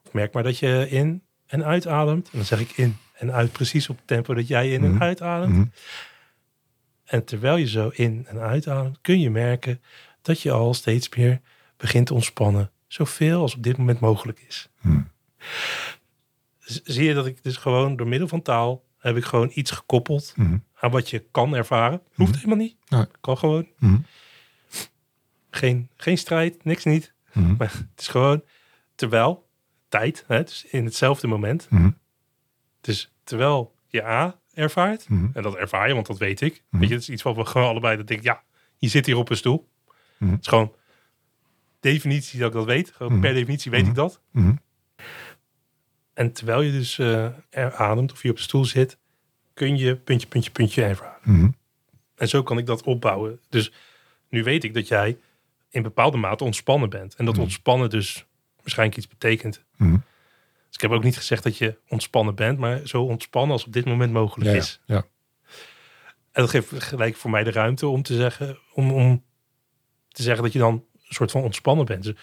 [0.05, 2.25] Of merk maar dat je in en uitademt.
[2.25, 4.93] En dan zeg ik in en uit precies op het tempo dat jij in Mhm.
[4.93, 5.53] en uitademt.
[5.53, 5.65] Mhm.
[7.05, 9.81] En terwijl je zo in en uitademt, kun je merken
[10.21, 11.41] dat je al steeds meer
[11.77, 12.71] begint te ontspannen.
[12.91, 14.69] Zoveel als op dit moment mogelijk is.
[16.59, 19.71] Z- Zie je dat ik dus gewoon door middel van taal heb ik gewoon iets
[19.71, 20.57] gekoppeld Mhm.
[20.75, 22.01] aan wat je kan ervaren.
[22.15, 22.75] Hoeft helemaal niet.
[23.21, 23.67] Kan gewoon.
[25.49, 27.13] Geen, geen strijd, niks niet.
[27.57, 28.43] Maar het is gewoon
[28.95, 29.47] terwijl
[29.89, 31.67] tijd, hè, dus in hetzelfde moment.
[32.81, 36.63] Dus terwijl je A ervaart, en dat ervaar je, want dat weet ik.
[36.69, 38.43] Weet je, het is iets wat we gewoon allebei, dat denk ik, ja,
[38.77, 39.69] je zit hier op een stoel.
[40.17, 40.73] Het is gewoon
[41.81, 42.91] definitie dat ik dat weet.
[42.95, 43.21] Gewoon Mhm.
[43.21, 43.89] per definitie weet Mhm.
[43.89, 44.21] ik dat.
[44.31, 44.55] Mhm.
[46.13, 48.97] En terwijl je dus eh, er ademt of je op de stoel zit,
[49.53, 51.19] kun je puntje, puntje, puntje ervaren.
[51.23, 51.49] Mhm.
[52.15, 53.39] En zo kan ik dat opbouwen.
[53.49, 53.71] Dus
[54.29, 55.17] nu weet ik dat jij
[55.69, 57.15] in bepaalde mate ontspannen bent.
[57.15, 57.43] En dat Mhm.
[57.43, 58.25] ontspannen dus
[58.61, 59.63] waarschijnlijk iets betekent.
[59.77, 59.91] Mhm.
[60.67, 63.73] Dus ik heb ook niet gezegd dat je ontspannen bent, maar zo ontspannen als op
[63.73, 64.81] dit moment mogelijk Ja, is.
[64.85, 65.05] ja.
[66.31, 69.23] En dat geeft gelijk voor mij de ruimte om te zeggen, om, om
[70.07, 72.13] te zeggen dat je dan soort van ontspannen bent.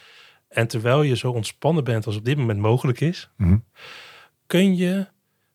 [0.48, 3.58] En terwijl je zo ontspannen bent als op dit moment mogelijk is, Mhm.
[4.46, 5.06] kun je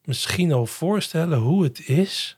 [0.04, 2.38] misschien al voorstellen hoe het is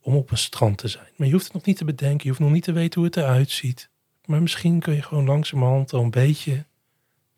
[0.00, 1.08] om op een strand te zijn.
[1.16, 3.08] Maar je hoeft het nog niet te bedenken, je hoeft nog niet te weten hoe
[3.08, 3.90] het eruit ziet.
[4.24, 6.64] Maar misschien kun je gewoon langzamerhand al een beetje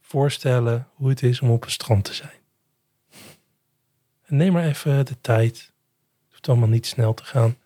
[0.00, 2.38] voorstellen hoe het is om op een strand te zijn.
[4.26, 5.56] En neem maar even de tijd.
[5.56, 7.56] Het hoeft allemaal niet snel te gaan.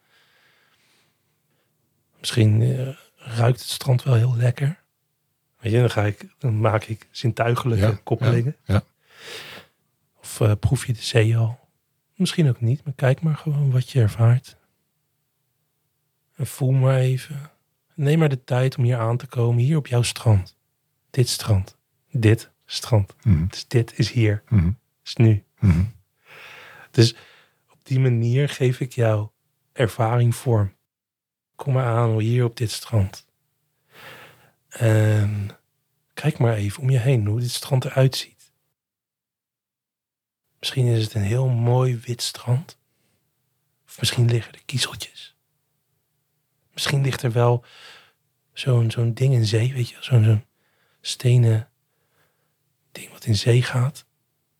[2.19, 4.80] Misschien eh, ruikt het strand wel heel lekker.
[5.61, 8.57] Weet je, dan, ga ik, dan maak ik zintuigelijke Ja, koppelingen.
[8.65, 8.83] ja, ja.
[10.21, 11.59] Of eh, proef je de zee al?
[12.15, 14.57] Misschien ook niet, maar kijk maar gewoon wat je ervaart.
[16.37, 17.51] En voel maar even.
[17.95, 20.57] Neem maar de tijd om hier aan te komen, hier op jouw strand.
[21.11, 21.77] Dit strand.
[22.11, 23.15] Dit strand.
[23.23, 23.47] Mhm.
[23.47, 24.43] Dus dit is hier.
[24.49, 24.71] Mhm.
[25.05, 25.45] Is nu.
[25.59, 25.85] Mhm.
[26.91, 27.15] Dus
[27.71, 29.29] op die manier geef ik jou
[29.73, 30.73] ervaring vorm.
[31.57, 33.27] Kom maar aan hier op dit strand.
[34.71, 35.51] En
[36.15, 38.53] kijk maar even om je heen hoe dit strand eruit ziet.
[40.59, 42.79] Misschien is het een heel mooi wit strand.
[43.87, 45.37] Of misschien liggen er kiezeltjes.
[46.73, 47.65] Misschien ligt er wel
[48.53, 50.45] zo'n zo'n ding in zee, weet je, zo'n zo'n
[51.01, 51.69] stenen
[52.93, 54.05] ding wat in zee gaat.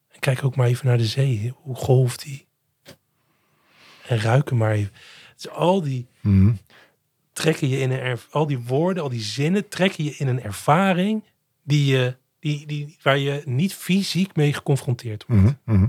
[0.09, 1.55] En kijk ook maar even naar de zee.
[1.57, 2.49] Hoe golft die?
[4.07, 4.93] En ruik hem maar even.
[5.35, 6.55] Dus al die Mhm.
[7.41, 11.25] Trekken je in een al die woorden, al die zinnen trekken je in een ervaring
[11.63, 15.43] die je, die, die, waar je niet fysiek mee geconfronteerd wordt.
[15.65, 15.87] Mhm, mhm.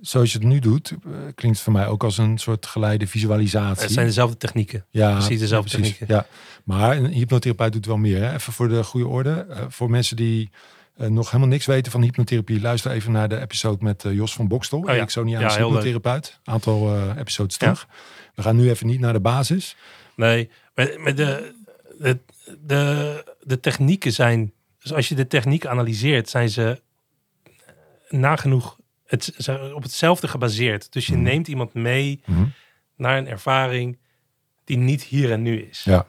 [0.00, 3.06] Zoals je het nu doet, eh, klinkt het voor mij ook als een soort geleide
[3.06, 3.82] visualisatie.
[3.82, 4.86] Het zijn dezelfde technieken.
[4.90, 6.16] ja, precies dezelfde precies, technieken.
[6.16, 6.26] Ja.
[6.64, 8.22] Maar een hypnotherapeut doet wel meer.
[8.22, 8.34] Hè?
[8.34, 9.46] Even voor de goede orde.
[9.50, 10.50] Eh, voor mensen die
[10.96, 14.48] eh, nog helemaal niks weten van hypnotherapie, luister even naar de episode met Jos van
[14.48, 14.86] Bokstel.
[14.86, 14.94] ja.
[14.94, 15.82] Ericksoniaanse Ja, heel leuk.
[15.82, 16.40] hypnotherapeut.
[16.44, 17.86] Aantal episodes terug.
[18.34, 19.76] We gaan nu even niet naar de basis.
[20.20, 20.50] Nee,
[20.98, 21.54] met de,
[21.98, 22.18] de,
[22.60, 24.52] de, de technieken zijn,
[24.82, 26.80] dus als je de techniek analyseert, zijn ze
[28.08, 30.92] nagenoeg het, zijn op hetzelfde gebaseerd.
[30.92, 31.22] Dus je Mhm.
[31.22, 32.44] neemt iemand mee Mhm.
[32.96, 33.98] naar een ervaring
[34.64, 35.82] die niet hier en nu is.
[35.84, 36.06] Ja.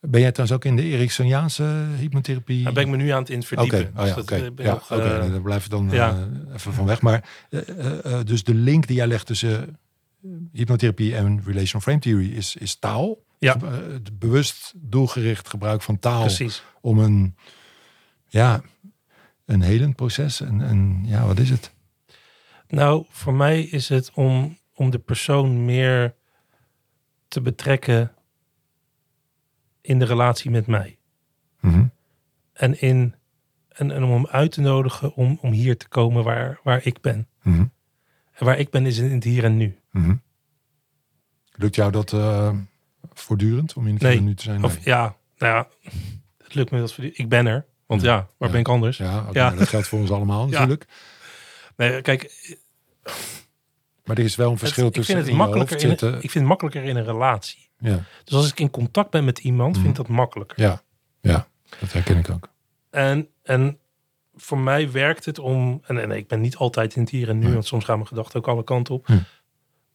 [0.00, 2.64] Ben jij trouwens ook in de Ericksoniaanse hypnotherapie?
[2.64, 3.78] Daar ben ik me nu aan het in verdiepen.
[3.80, 6.28] Oké, oh ja, Dus Ja, daar we dan ja.
[6.54, 7.00] even van weg.
[7.02, 9.78] Maar eh, eh, eh, dus de link die jij legt tussen
[10.52, 13.18] hypnotherapie en relational frame theory is, is taal.
[13.38, 13.54] Ja.
[13.54, 16.62] Dus, eh, het bewust doelgericht gebruik van taal precies.
[16.80, 17.36] om een,
[18.26, 18.62] ja,
[19.44, 20.40] een helend proces.
[20.40, 21.72] En, en ja, wat is het?
[22.68, 26.14] Nou, voor mij is het om, om de persoon meer
[27.28, 28.12] te betrekken
[29.80, 30.98] in de relatie met mij.
[31.60, 31.86] Mhm.
[32.52, 33.14] En, in,
[33.68, 37.00] en, en om hem uit te nodigen om, om hier te komen waar, waar ik
[37.00, 37.28] ben.
[37.42, 37.64] Mhm.
[38.32, 39.79] En waar ik ben is in het hier en nu.
[39.90, 40.14] Mhm.
[41.52, 42.52] Lukt jou dat eh,
[43.12, 44.10] voortdurend om in het Nee.
[44.12, 44.64] hier en nu te zijn?
[44.64, 44.84] Of Nee.
[44.84, 45.90] ja, nou ja,
[46.42, 47.66] het lukt me dat voor Ik ben er.
[47.86, 48.50] Want ja, waar Ja.
[48.50, 48.96] ben ik anders?
[48.96, 50.86] Ja, dat geldt voor ons allemaal natuurlijk.
[51.76, 52.48] Nee, kijk,
[54.04, 56.14] Maar er is wel een het- verschil ik tussen vind het makkelijker in, zitten.
[56.14, 57.68] ik vind het makkelijker in een relatie.
[57.78, 59.84] Ja, Dus als ik in contact ben met iemand, Mhm.
[59.84, 60.60] vind ik dat makkelijker.
[60.60, 60.82] ja,
[61.20, 61.48] ja,
[61.80, 62.48] dat herken ik ook.
[62.90, 63.78] En, en
[64.34, 65.82] voor mij werkt het om.
[65.86, 67.52] En, en ik ben niet altijd in het hier en nu, Nee.
[67.52, 69.06] want soms gaan mijn gedachten ook alle kanten op.
[69.06, 69.18] Hm.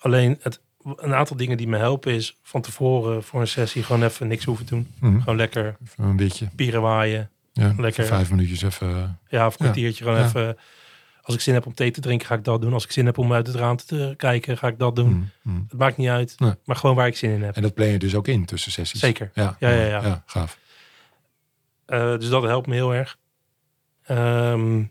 [0.05, 0.59] Alleen het,
[0.95, 4.45] een aantal dingen die me helpen is van tevoren voor een sessie gewoon even niks
[4.45, 4.87] hoeven doen.
[4.99, 5.19] Mhm.
[5.19, 6.47] Gewoon lekker Even een beetje.
[6.55, 7.29] pieren waaien.
[7.53, 8.05] Ja, Lekker.
[8.05, 8.89] vijf minuutjes even.
[8.95, 10.25] eh, Ja, of een kwartiertje gewoon Ja.
[10.25, 10.57] even.
[11.21, 12.73] Als ik zin heb om thee te drinken, ga ik dat doen.
[12.73, 15.09] Als ik zin heb om uit het raam te kijken, ga ik dat doen.
[15.09, 15.65] mm, mm.
[15.69, 16.53] Het maakt niet uit, Nee.
[16.65, 17.55] maar gewoon waar ik zin in heb.
[17.55, 18.99] En dat plan je dus ook in tussen sessies.
[18.99, 19.31] Zeker.
[19.33, 20.01] Ja, Ja, ja, ja.
[20.05, 20.57] ja gaaf.
[21.85, 23.17] Eh, dus dat helpt me heel erg.
[24.03, 24.83] Ehm,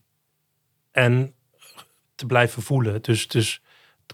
[0.92, 1.34] en
[2.14, 3.02] te blijven voelen.
[3.02, 3.62] Dus, dus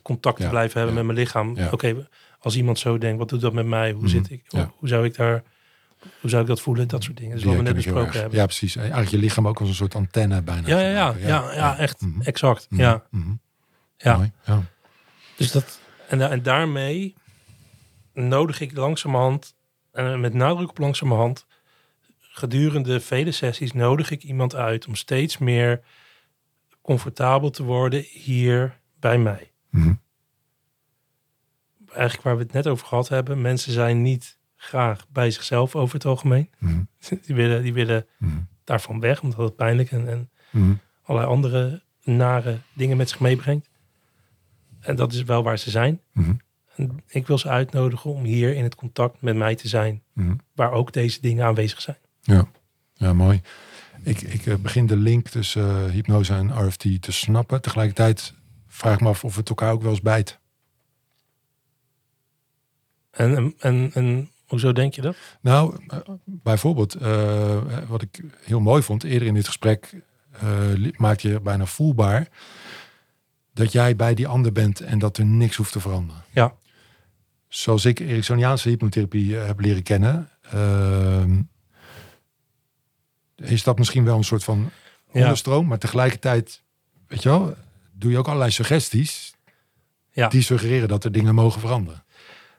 [0.02, 1.56] contact te blijven hebben met mijn lichaam.
[1.70, 3.92] Oké, als iemand zo denkt, wat doet dat met mij?
[3.92, 4.44] Hoe Mhm, zit ik?
[4.76, 5.42] Hoe zou ik daar...
[6.20, 6.88] Hoe zou ik dat voelen?
[6.88, 7.34] Dat soort dingen.
[7.34, 8.38] Dus wat we net besproken hebben.
[8.38, 8.76] Ja, precies.
[8.76, 10.68] Eigenlijk je lichaam ook als een soort antenne bijna.
[10.68, 11.14] Ja, ja, ja.
[11.28, 12.00] Ja, ja, echt.
[12.00, 12.20] Mhm.
[12.20, 12.66] Exact.
[12.70, 12.88] Mhm.
[13.96, 14.30] Ja.
[14.44, 14.62] Ja.
[15.36, 17.14] Dus dat, en, en daarmee
[18.12, 19.54] nodig ik langzamerhand,
[19.92, 21.46] en met nadruk op langzamerhand,
[22.20, 25.80] gedurende vele sessies nodig ik iemand uit om steeds meer
[26.82, 29.49] comfortabel te worden hier bij mij.
[29.70, 29.92] Mhm.
[31.88, 35.94] Eigenlijk waar we het net over gehad hebben, mensen zijn niet graag bij zichzelf over
[35.94, 36.50] het algemeen.
[36.58, 36.80] Mhm.
[37.26, 38.38] Die willen, die willen Mhm.
[38.64, 40.30] daarvan weg, omdat het pijnlijk en, en
[41.02, 43.68] allerlei andere nare dingen met zich meebrengt.
[44.80, 46.00] En dat is wel waar ze zijn.
[46.76, 50.02] En ik wil ze uitnodigen om hier in het contact met mij te zijn,
[50.54, 51.96] waar ook deze dingen aanwezig zijn.
[52.20, 52.46] Ja.
[52.94, 53.40] ja, mooi.
[54.02, 57.60] Ik, ik eh, begin de link tussen eh, hypnose en RFT te snappen.
[57.62, 58.34] Tegelijkertijd
[58.70, 60.38] vraag me af of het elkaar ook wel eens bijt.
[63.10, 65.16] En, en, en, hoezo denk je dat?
[65.40, 70.02] Nou, eh, bijvoorbeeld, eh, wat ik heel mooi vond eerder in dit gesprek,
[70.32, 72.28] eh, li- maak je bijna voelbaar
[73.52, 76.22] dat jij bij die ander bent en dat er niks hoeft te veranderen.
[76.30, 76.54] Ja.
[77.48, 81.42] Zoals ik Ericksoniaanse hypnotherapie eh, heb leren kennen, ehm,
[83.36, 84.70] is dat misschien wel een soort van
[85.12, 85.20] Ja.
[85.20, 86.62] onderstroom, maar tegelijkertijd,
[87.06, 87.54] weet je wel,
[88.00, 89.34] doe je ook allerlei suggesties
[90.12, 90.28] Ja.
[90.28, 92.04] die suggereren dat er dingen mogen veranderen.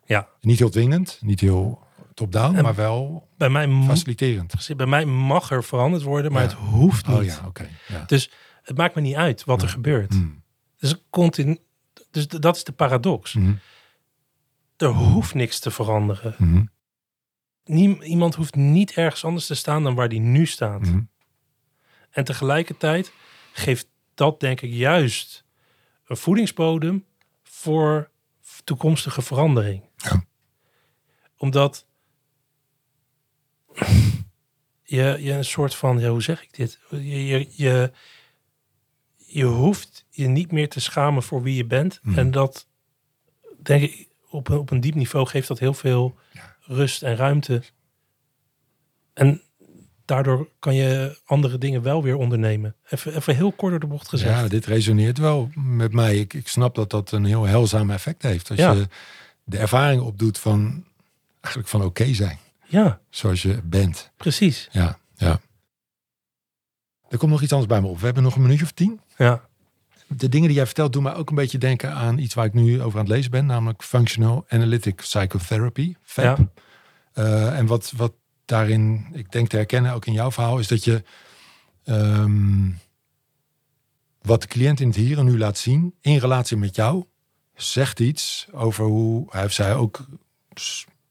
[0.06, 0.28] Ja.
[0.42, 1.84] Niet heel dwingend, niet heel
[2.14, 4.74] top-down, maar wel Bij mij, faciliterend.
[4.78, 6.48] bij mij mag er veranderd worden, maar Ja.
[6.48, 7.18] het hoeft niet.
[7.18, 7.70] Oh ja, oké.
[7.88, 8.04] Ja.
[8.08, 8.32] Dus
[8.64, 10.14] het maakt me niet uit wat er gebeurt.
[10.14, 10.44] Mm.
[10.78, 11.58] Dus, continu,
[12.12, 13.34] dus dat is de paradox.
[13.34, 13.54] Mhm.
[14.78, 16.36] Er hoeft niks te veranderen.
[16.38, 16.64] Mhm.
[17.66, 20.82] Niem- iemand hoeft niet ergens anders te staan dan waar die nu staat.
[20.82, 21.00] Mhm.
[22.12, 23.12] En tegelijkertijd
[23.54, 25.46] geeft dat denk ik juist
[26.06, 27.06] een voedingsbodem
[27.44, 28.10] voor
[28.64, 29.84] toekomstige verandering.
[29.96, 30.24] Ja.
[31.38, 31.86] Omdat
[34.84, 36.80] je, je een soort van, ja, hoe zeg ik dit?
[36.90, 37.92] Je, je, je,
[39.18, 42.00] je hoeft je niet meer te schamen voor wie je bent.
[42.04, 42.20] Mhm.
[42.20, 42.68] En dat,
[43.62, 46.56] denk ik, op een, op een diep niveau geeft dat heel veel Ja.
[46.62, 47.64] rust en ruimte.
[49.14, 49.42] En
[50.12, 52.76] daardoor kan je andere dingen wel weer ondernemen.
[52.90, 54.40] Even, even heel kort door de bocht gezegd.
[54.40, 56.18] Ja, dit resoneert wel met mij.
[56.18, 58.50] Ik, ik snap dat dat een heel heilzaam effect heeft.
[58.50, 58.72] Als Ja.
[58.72, 58.88] je
[59.44, 60.86] de ervaring opdoet van
[61.40, 62.38] eigenlijk van oké zijn.
[62.68, 64.12] Ja, Zoals je bent.
[64.18, 64.68] precies.
[64.72, 65.40] Ja, ja.
[67.10, 68.00] Er komt nog iets anders bij me op.
[68.00, 69.00] We hebben nog een minuutje of tien.
[69.18, 69.42] Ja,
[70.08, 72.54] De dingen die jij vertelt doen mij ook een beetje denken aan iets waar ik
[72.54, 73.46] nu over aan het lezen ben.
[73.46, 76.38] Namelijk Functional Analytic Psychotherapy, FAP.
[76.38, 76.48] Ja.
[77.14, 78.14] Eh, en wat, wat
[78.52, 81.04] daarin, ik denk te herkennen, ook in jouw verhaal, is dat je
[81.84, 82.70] ehm,
[84.22, 87.06] wat de cliënt in het hier en nu laat zien, in relatie met jou,
[87.56, 90.06] zegt iets over hoe hij of zij ook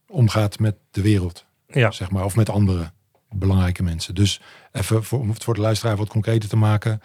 [0.07, 2.93] omgaat met de wereld, ja, zeg maar, of met andere
[3.29, 4.15] belangrijke mensen.
[4.15, 4.41] Dus
[4.73, 7.01] even voor, om het voor de luisteraar wat concreter te maken.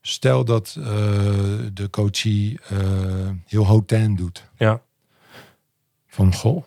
[0.00, 0.84] Stel dat eh,
[1.72, 4.50] de coachie eh, heel hotain doet.
[4.56, 4.82] ja,
[6.06, 6.64] Van goh,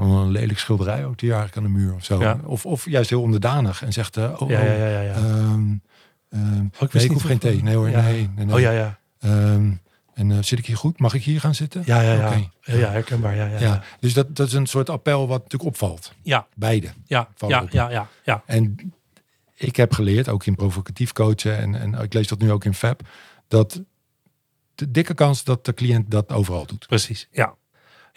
[0.00, 2.20] een lelijk schilderij ook die eigenlijk aan de muur of zo.
[2.20, 2.40] Ja.
[2.44, 5.74] Of, of juist heel onderdanig en zegt, eh, oh, ja, oh, ja, ja, ja, ehm,
[6.28, 7.62] ehm, wist nee, ik hoef geen thee.
[7.62, 8.00] Nee hoor, Ja.
[8.02, 8.54] nee, nee, nee.
[8.54, 8.98] Oh ja, ja.
[9.20, 9.72] Ehm,
[10.14, 10.98] en eh, zit ik hier goed?
[10.98, 11.82] Mag ik hier gaan zitten?
[11.84, 12.32] Ja, ja, ja.
[12.60, 13.36] Ja, ja, herkenbaar.
[13.36, 16.12] Ja, ja, Ja, dus dat, dat is een soort appel wat natuurlijk opvalt.
[16.22, 16.88] Ja, Beide.
[17.04, 18.42] ja, ja, ja, ja, ja.
[18.46, 18.92] En
[19.54, 22.74] ik heb geleerd, ook in provocatief coachen, en, en ik lees dat nu ook in
[22.74, 23.00] FAB,
[23.48, 23.82] dat
[24.74, 26.86] de dikke kans dat de cliënt dat overal doet.
[26.86, 27.28] Precies.
[27.30, 27.54] Ja.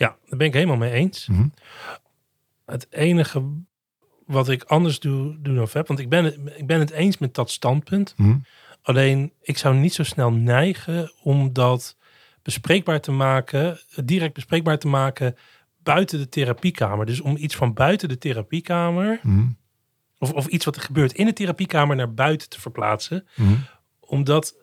[0.04, 1.28] Ja, daar ben ik helemaal mee eens.
[1.28, 1.48] Mhm.
[2.66, 3.44] Het enige
[4.26, 7.18] wat ik anders doe, doe dan Fab, want ik ben, het, ik ben het eens
[7.18, 8.14] met dat standpunt.
[8.18, 8.38] Mhm.
[8.82, 11.98] Alleen ik zou niet zo snel neigen om dat
[12.42, 15.36] bespreekbaar te maken, direct bespreekbaar te maken
[15.84, 17.06] buiten de therapiekamer.
[17.06, 19.48] Dus om iets van buiten de therapiekamer, Mhm.
[20.18, 23.28] of, of iets wat er gebeurt in de therapiekamer naar buiten te verplaatsen.
[24.00, 24.56] Omdat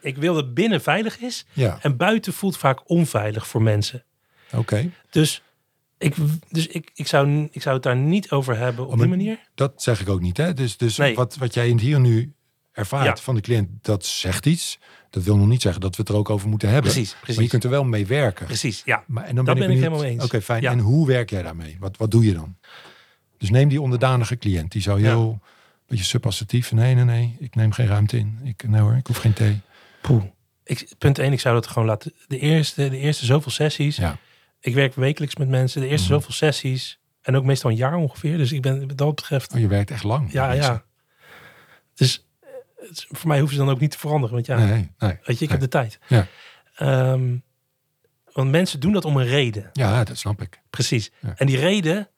[0.00, 4.04] ik wil dat binnen veilig is Ja, en buiten voelt vaak onveilig voor mensen.
[4.52, 4.90] Oké.
[5.10, 5.42] Dus
[5.98, 6.14] ik,
[6.48, 9.38] dus ik, ik, zou, ik zou het daar niet over hebben op maar- die manier.
[9.54, 10.36] Dat zeg ik ook niet.
[10.36, 10.54] Hè?
[10.54, 11.14] Dus, dus Nee.
[11.14, 12.32] wat, wat jij in het hier nu
[12.72, 13.24] ervaart Ja.
[13.24, 14.78] van de cliënt, dat zegt iets.
[15.10, 16.90] Dat wil nog niet zeggen dat we het er ook over moeten hebben.
[16.92, 17.50] Precies, Maar je precies.
[17.50, 18.46] kunt er wel mee werken.
[18.46, 19.04] Precies, ja.
[19.06, 20.24] Maar, en dan Dat ben, ben ik benieuwd- helemaal eens.
[20.24, 20.62] Oké, fijn.
[20.62, 20.70] Ja.
[20.70, 21.76] En hoe werk jij daarmee?
[21.80, 22.56] Wat, wat doe je dan?
[23.38, 24.72] Dus neem die onderdanige cliënt.
[24.72, 25.40] Die zou heel
[25.86, 26.72] beetje subassertief.
[26.72, 27.36] Nee, nee, nee.
[27.38, 28.38] Ik neem geen ruimte in.
[28.44, 29.60] Ik, nee hoor, ik hoef geen thee.
[30.02, 30.22] Poeh.
[30.64, 32.12] Ik, punt 1, ik zou dat gewoon laten.
[32.26, 33.96] De eerste, de eerste zoveel sessies.
[33.96, 34.18] Ja.
[34.62, 35.80] Ik werk wekelijks met mensen.
[35.80, 36.14] De eerste Mhm.
[36.20, 37.00] zoveel sessies.
[37.22, 38.36] En ook meestal een jaar ongeveer.
[38.36, 39.52] Dus ik ben wat dat betreft.
[39.54, 40.32] Oh, je werkt echt lang.
[40.32, 40.84] Ja, ja.
[41.94, 42.48] Dus eh,
[42.92, 44.34] voor mij hoeven ze dan ook niet te veranderen.
[44.34, 45.18] Want ja, Nee, nee.
[45.22, 45.48] weet je, ik nee.
[45.48, 45.98] heb de tijd.
[46.08, 46.26] Ja.
[46.74, 47.36] Ehm,
[48.32, 49.70] want mensen doen dat om een reden.
[49.72, 50.60] Ja, dat snap ik.
[50.70, 51.10] Precies.
[51.20, 51.32] Ja.
[51.36, 52.08] En die reden,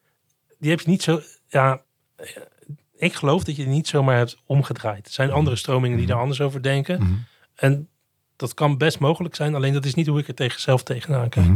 [0.59, 1.21] die heb je niet zo.
[1.49, 1.83] Ja,
[2.17, 2.27] eh,
[2.97, 5.07] ik geloof dat je die niet zomaar hebt omgedraaid.
[5.07, 6.13] Er zijn andere stromingen die Mhm.
[6.15, 7.03] daar anders over denken.
[7.03, 7.13] Mhm.
[7.55, 7.89] En
[8.37, 11.29] dat kan best mogelijk zijn, alleen dat is niet hoe ik er tegen zelf tegenaan
[11.29, 11.47] kijk.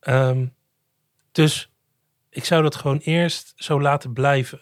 [0.00, 0.46] Ehm,
[1.32, 1.70] dus
[2.28, 4.60] ik zou dat gewoon eerst zo laten blijven.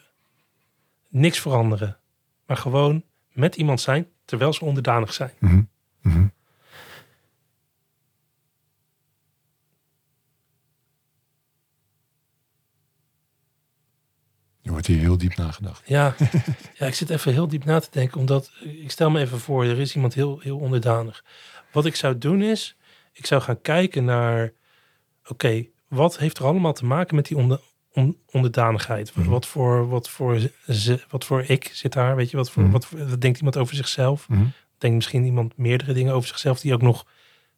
[1.09, 1.97] Niks veranderen.
[2.45, 5.31] Maar gewoon met iemand zijn terwijl ze onderdanig zijn.
[5.39, 5.61] Mhm.
[6.01, 6.27] Mhm.
[14.61, 15.81] Je wordt hier heel diep nagedacht.
[15.85, 16.15] Ja,
[16.77, 19.63] ja, ik zit even heel diep na te denken, omdat ik stel me even voor,
[19.63, 21.23] er is iemand heel, heel onderdanig.
[21.71, 22.75] Wat ik zou doen is,
[23.13, 24.51] ik zou gaan kijken naar,
[25.27, 27.59] oké, wat heeft er allemaal te maken met die onder,
[27.93, 29.15] on- onderdanigheid?
[29.15, 29.29] Mhm.
[29.29, 32.71] Wat, voor, wat, voor ze, wat voor ik zit daar, weet je, wat, voor, Mhm.
[32.71, 34.29] wat, voor- wat denkt iemand over zichzelf?
[34.29, 34.45] Mhm.
[34.77, 37.05] Denkt misschien iemand meerdere dingen over zichzelf die ook nog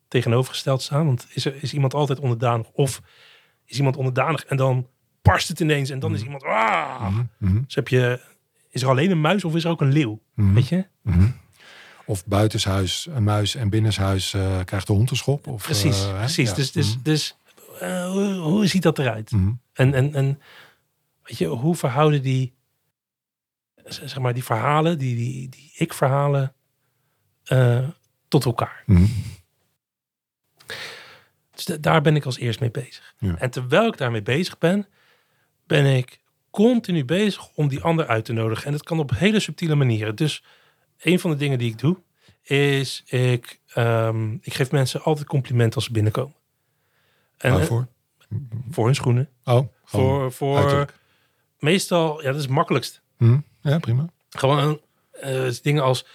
[0.08, 1.06] tegenovergesteld staan?
[1.06, 2.68] Want is, er, is iemand altijd onderdanig?
[2.72, 3.02] Of
[3.66, 4.88] is iemand onderdanig en dan
[5.22, 6.44] barst het ineens en dan is iemand...
[6.44, 7.18] Ah!
[7.40, 8.20] Dus heb je,
[8.70, 10.22] is er alleen een muis of is er ook een leeuw?
[10.54, 10.86] Weet je?
[12.06, 15.48] Of buitenshuis een muis en binnenshuis eh, krijgt de hond een schop.
[15.48, 16.50] Of, Precies, eh, precies.
[16.50, 16.56] Ja.
[16.56, 17.04] Dus, dus, Mhm.
[17.04, 17.38] dus
[17.80, 19.32] eh, hoe, hoe ziet dat eruit?
[19.32, 19.52] Mhm.
[19.74, 20.42] En, en, en
[21.24, 22.54] weet je, hoe verhouden die,
[23.86, 26.54] zeg maar, die verhalen, die, die, die ik-verhalen,
[28.28, 28.84] tot elkaar?
[28.86, 29.06] Mhm.
[31.56, 33.14] Dus da- daar ben ik als eerst mee bezig.
[33.20, 33.36] Ja.
[33.38, 34.88] En terwijl ik daarmee bezig ben,
[35.68, 36.20] ben ik
[36.52, 38.66] continu bezig om die ander uit te nodigen.
[38.66, 40.16] En dat kan op hele subtiele manieren.
[40.16, 40.44] Dus
[41.06, 41.98] een van de dingen die ik doe,
[42.44, 46.36] is ik, ehm, ik geef mensen altijd complimenten als ze binnenkomen.
[47.38, 47.88] En, eh, Waarvoor?
[48.70, 49.30] voor hun schoenen.
[49.44, 50.94] Oh, Voor, voor uiterlijk.
[51.60, 53.02] meestal, ja, dat is het makkelijkst.
[53.18, 54.10] Hm, Ja, prima.
[54.30, 54.82] Gewoon
[55.12, 56.06] eh, dingen als,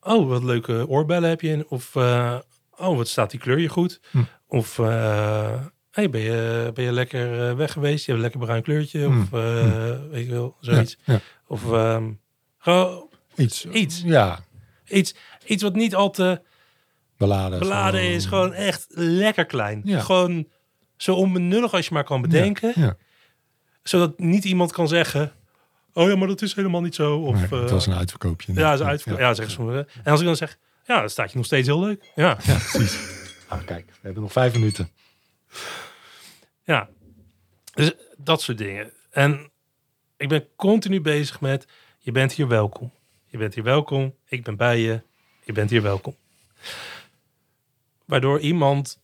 [0.00, 1.68] oh, wat leuke oorbellen heb je in.
[1.68, 2.38] Of, eh,
[2.76, 4.00] oh, wat staat die kleur je goed.
[4.10, 4.22] Hm.
[4.48, 8.04] Of, eh, hey, ben je, ben je lekker eh, weg geweest?
[8.06, 9.04] Je hebt een lekker bruin kleurtje.
[9.06, 9.20] Hm.
[9.20, 10.98] Of, eh, weet je wel, zoiets.
[11.04, 11.20] Ja, ja.
[11.46, 11.62] Of,
[12.58, 13.08] gewoon
[13.40, 13.66] Iets.
[13.66, 14.02] Iets.
[14.04, 14.38] Ja,
[14.88, 15.14] iets,
[15.44, 16.42] iets wat niet al te
[17.16, 17.58] beladen.
[17.58, 18.26] beladen is.
[18.26, 19.80] Gewoon echt lekker klein.
[19.84, 20.00] Ja.
[20.00, 20.48] Gewoon
[20.96, 22.72] zo onbenullig als je maar kan bedenken.
[22.74, 22.96] Ja.
[23.82, 25.32] Zodat niet iemand kan zeggen,
[25.92, 27.18] oh ja, maar dat is helemaal niet zo.
[27.18, 28.52] Of, Nee, het eh, was een uitverkoopje.
[28.54, 29.04] Ja, ze uit.
[29.04, 29.88] Ja, zeggen sommigen.
[30.04, 32.10] En als ik dan zeg, ja, dan staat je nog steeds heel leuk.
[32.14, 32.98] Ja, Ja, precies.
[33.48, 34.90] Ah, kijk, we hebben nog vijf minuten.
[36.64, 36.88] ja.
[37.74, 38.90] Dus dat soort dingen.
[39.10, 39.50] En
[40.16, 41.66] ik ben continu bezig met,
[41.98, 42.92] je bent hier welkom.
[43.30, 44.14] Je bent hier welkom.
[44.24, 45.02] Ik ben bij je.
[45.44, 46.16] Je bent hier welkom.
[48.04, 49.02] Waardoor iemand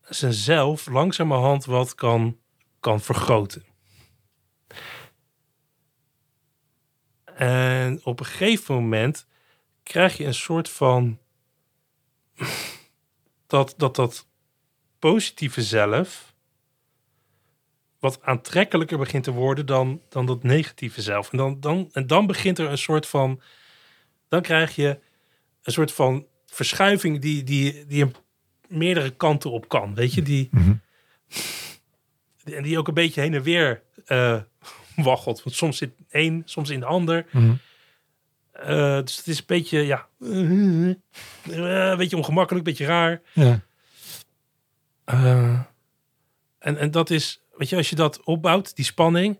[0.00, 2.38] zichzelf langzamerhand wat kan,
[2.80, 3.64] kan vergroten.
[7.24, 9.26] En op een gegeven moment
[9.82, 11.18] krijg je een soort van
[13.46, 14.26] dat dat, dat
[14.98, 16.31] positieve zelf
[18.02, 21.30] wat aantrekkelijker begint te worden dan, dan dat negatieve zelf.
[21.32, 23.40] En dan, dan, en dan begint er een soort van,
[24.28, 24.98] dan krijg je
[25.62, 28.14] een soort van verschuiving die, die, die een
[28.68, 29.94] meerdere kanten op kan.
[29.94, 30.74] Weet je, die, Mhm.
[32.44, 34.40] en die ook een beetje heen en weer eh
[34.96, 35.42] waggelt.
[35.42, 37.26] Want soms zit één, soms in de ander.
[37.30, 37.54] Mhm.
[38.52, 40.28] Eh, dus het is een beetje, ja, eh,
[41.90, 43.20] een beetje ongemakkelijk, een beetje raar.
[43.32, 43.60] Ja.
[45.04, 45.60] Eh,
[46.58, 49.38] en, en dat is, weet je, als je dat opbouwt, die spanning,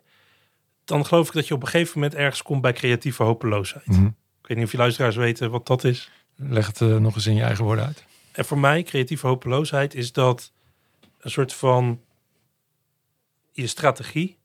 [0.84, 3.86] dan geloof ik dat je op een gegeven moment ergens komt bij creatieve hopeloosheid.
[3.86, 4.06] Mhm.
[4.06, 6.10] Ik weet niet of je luisteraars weten wat dat is.
[6.36, 8.04] Leg het eh, nog eens in je eigen woorden uit.
[8.32, 10.52] En voor mij, creatieve hopeloosheid, is dat
[11.18, 12.00] een soort van
[13.50, 14.38] je strategie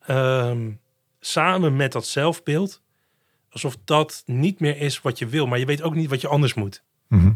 [0.00, 0.70] ehm,
[1.20, 2.82] samen met dat zelfbeeld,
[3.50, 6.28] alsof dat niet meer is wat je wil, maar je weet ook niet wat je
[6.28, 6.82] anders moet.
[7.06, 7.32] Mhm.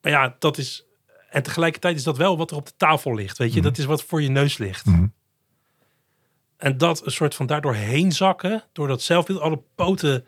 [0.00, 0.84] Maar ja, dat is.
[1.34, 3.38] En tegelijkertijd is dat wel wat er op de tafel ligt.
[3.38, 3.68] Weet je, Mhm.
[3.68, 4.86] dat is wat voor je neus ligt.
[4.86, 5.06] Mhm.
[6.56, 10.26] En dat een soort van daardoor heen zakken, door dat zelfbeeld, alle poten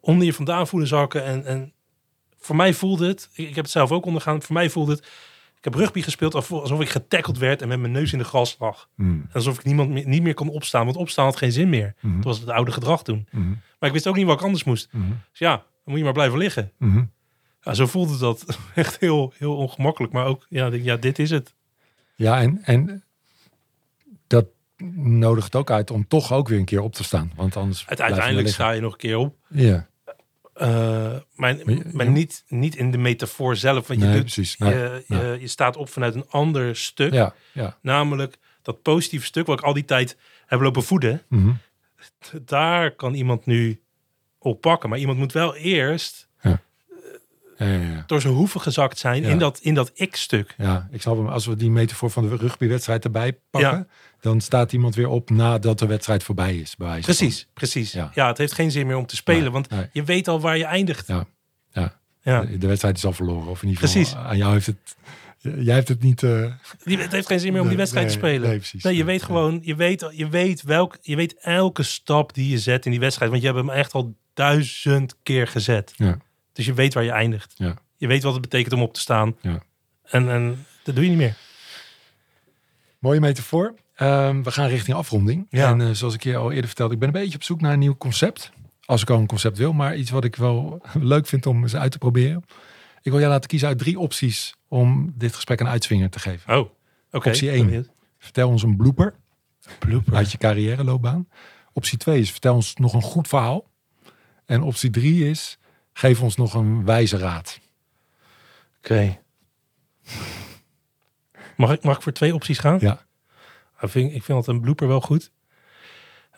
[0.00, 1.24] onder je vandaan voelen zakken.
[1.24, 1.72] En, en
[2.38, 5.00] voor mij voelde het, ik, heb het zelf ook ondergaan, voor mij voelde het,
[5.58, 8.24] ik heb rugby gespeeld alsof alsof ik getackeld werd en met mijn neus in de
[8.24, 8.88] gras lag.
[8.94, 9.18] Mhm.
[9.32, 11.94] Alsof ik niemand meer, niet meer kon opstaan, want opstaan had geen zin meer.
[12.00, 13.28] Dat was het oude gedrag toen.
[13.78, 14.88] Maar ik wist ook niet wat ik anders moest.
[15.30, 16.72] Dus ja, dan moet je maar blijven liggen.
[17.66, 18.44] Ja, zo voelde dat
[18.74, 20.12] echt heel, heel ongemakkelijk.
[20.12, 21.54] Maar ook, ja, ja dit is het.
[22.14, 23.04] Ja, en, en
[24.26, 24.46] dat
[24.94, 27.32] nodigt ook uit om toch ook weer een keer op te staan.
[27.36, 29.36] Want anders Uiteindelijk sta je nog een keer op.
[29.48, 29.88] Ja,
[30.54, 31.56] Eh, maar
[31.92, 33.86] Maar niet, niet in de metafoor zelf.
[33.86, 34.56] Want je, nee, doet, precies.
[34.56, 34.74] Nee.
[34.74, 37.12] je, je, je staat op vanuit een ander stuk.
[37.12, 37.78] Ja, ja.
[37.82, 41.22] Namelijk dat positieve stuk wat ik al die tijd heb lopen voeden.
[41.28, 41.52] Mhm.
[42.44, 43.80] Daar kan iemand nu
[44.38, 44.88] op pakken.
[44.88, 46.25] Maar iemand moet wel eerst.
[48.06, 50.54] Door zijn hoeven gezakt zijn in dat, in dat ik-stuk.
[50.58, 51.26] Ja, ik snap hem.
[51.26, 53.88] Als we die metafoor van de rugbywedstrijd erbij pakken,
[54.20, 56.76] dan staat iemand weer op nadat de wedstrijd voorbij is.
[56.76, 57.14] Bij wijze van.
[57.14, 57.92] Precies, precies.
[57.92, 58.10] Ja.
[58.14, 58.26] Ja.
[58.26, 59.52] het heeft geen zin meer om te spelen.
[59.52, 59.88] Want nee.
[59.92, 61.06] je weet al waar je eindigt.
[61.06, 61.26] Ja,
[61.72, 61.98] ja.
[62.22, 62.40] Ja.
[62.40, 63.48] De, de wedstrijd is al verloren.
[63.48, 64.18] Of in ieder geval, Precies.
[64.18, 64.96] aan jou heeft het...
[65.58, 66.22] Jij hebt het niet...
[66.22, 66.52] eh,
[66.84, 68.48] Die- Het heeft geen zin meer om die Nee, wedstrijd te spelen.
[68.48, 68.82] nee, precies.
[68.82, 72.48] Nee, je Nee, weet gewoon, je weet, je weet welk, je weet elke stap die
[72.50, 73.30] je zet in die wedstrijd.
[73.30, 75.92] Want je hebt hem echt al duizend keer gezet.
[75.96, 76.18] Ja.
[76.56, 77.54] Dus je weet waar je eindigt.
[77.56, 77.74] Ja.
[77.96, 79.36] Je weet wat het betekent om op te staan.
[79.40, 79.62] Ja.
[80.02, 81.36] En, en dat doe je niet meer.
[82.98, 83.74] Mooie metafoor.
[83.94, 85.46] Ehm, we gaan richting afronding.
[85.50, 85.68] Ja.
[85.68, 87.72] En eh, zoals ik je al eerder vertelde, ik ben een beetje op zoek naar
[87.72, 88.52] een nieuw concept.
[88.84, 90.82] Als ik al een concept wil, maar iets wat ik wel
[91.12, 92.44] leuk vind om eens uit te proberen.
[93.02, 96.58] Ik wil jou laten kiezen uit drie opties om dit gesprek een uitswinger te geven.
[96.58, 96.70] Oh,
[97.10, 97.28] oké.
[97.28, 97.64] Optie ben één.
[97.66, 97.90] benieuwd.
[98.18, 99.14] Vertel ons een blooper
[99.78, 100.14] Blooper.
[100.14, 101.28] uit je carrière loopbaan.
[101.72, 103.70] Optie 2 is vertel ons nog een goed verhaal.
[104.44, 105.58] En optie 3 is
[105.96, 107.60] geef ons nog een wijze raad.
[108.78, 109.18] Oké.
[111.56, 112.78] Mag ik, mag ik voor twee opties gaan?
[112.80, 113.06] Ja.
[113.80, 115.30] Ik vind, ik vind dat een blooper wel goed.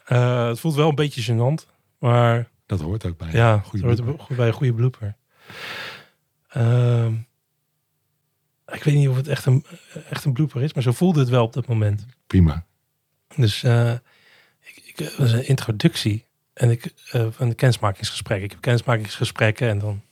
[0.05, 1.67] Eh, het voelt wel een beetje gênant.
[1.99, 3.29] Maar Dat hoort ook bij.
[3.33, 4.37] ja, een goede dat hoort blooper.
[4.37, 5.17] bij een goede blooper.
[6.49, 7.15] Ehm,
[8.67, 9.65] ik weet niet of het echt een,
[10.11, 12.07] echt een blooper is, maar zo voelde het wel op dat moment.
[12.27, 12.65] Prima.
[13.37, 13.93] Dus eh,
[14.61, 16.27] ik, ik, het was een introductie
[16.59, 18.43] en ik van een kennismakingsgesprek.
[18.43, 20.03] Ik heb kennismakingsgesprekken en dan.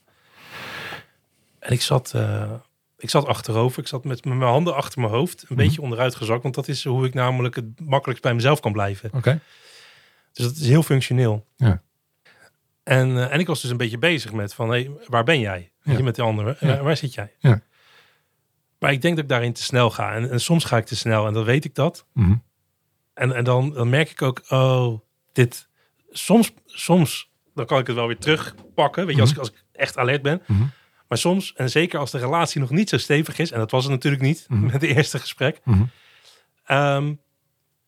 [1.58, 2.52] En ik zat, eh,
[2.98, 3.78] ik zat achterover.
[3.82, 5.40] Ik zat met, met mijn handen achter mijn hoofd.
[5.40, 5.58] Een Mhm.
[5.66, 6.42] beetje onderuit gezakt.
[6.42, 9.10] Want dat is hoe ik namelijk het makkelijkst bij mezelf kan blijven.
[9.12, 9.40] Oké.
[10.32, 11.46] Dus dat is heel functioneel.
[11.56, 11.82] Ja.
[12.82, 15.70] En, eh, en ik was dus een beetje bezig met van, hey, waar ben jij?
[15.82, 15.96] Ja.
[15.96, 16.56] je, met de anderen.
[16.60, 16.66] Ja.
[16.66, 17.32] Waar, waar zit jij?
[17.38, 17.60] Ja.
[18.78, 20.14] Maar ik denk dat ik daarin te snel ga.
[20.14, 22.06] En, en soms ga ik te snel en dan weet ik dat.
[22.12, 22.34] Mhm.
[23.14, 25.00] En, en dan, dan merk ik ook, oh,
[25.32, 25.68] dit...
[26.18, 29.06] Soms, soms dan kan ik het wel weer terugpakken.
[29.06, 30.42] Weet je, als, ik, als ik echt alert ben.
[30.46, 30.62] Mhm.
[31.08, 33.50] Maar soms, en zeker als de relatie nog niet zo stevig is...
[33.50, 34.62] en dat was het natuurlijk niet Mhm.
[34.62, 35.60] met het eerste gesprek...
[35.64, 35.82] Mhm.
[36.64, 37.14] ehm,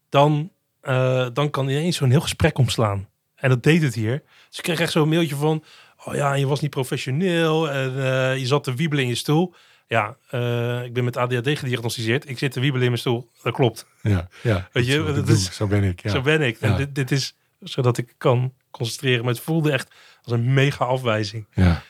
[0.08, 0.50] dan,
[0.80, 3.08] eh, dan kan ineens zo'n heel gesprek omslaan.
[3.34, 4.22] En dat deed het hier.
[4.48, 5.64] Dus ik kreeg echt zo'n mailtje van...
[6.04, 7.70] oh ja, je was niet professioneel...
[7.70, 9.54] en eh, je zat te wiebelen in je stoel.
[9.86, 12.28] Ja, eh, ik ben met ADHD gediagnosticeerd.
[12.28, 13.30] Ik zit te wiebelen in mijn stoel.
[13.42, 13.86] Dat klopt.
[14.02, 14.68] Ja, ja.
[14.72, 15.54] Weet je, dat dat is-.
[15.54, 16.02] Zo ben ik.
[16.02, 16.10] Ja.
[16.10, 16.58] Zo ben ik.
[16.60, 16.76] En Ja.
[16.76, 19.24] dit, dit is zodat ik kan concentreren.
[19.24, 21.46] Maar het voelde echt als een mega afwijzing.
[21.54, 21.82] Ja.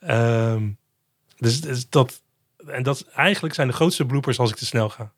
[0.00, 0.68] Ehm,
[1.36, 2.22] dus, dus dat...
[2.66, 5.12] En dat eigenlijk zijn de grootste bloopers als ik te snel ga.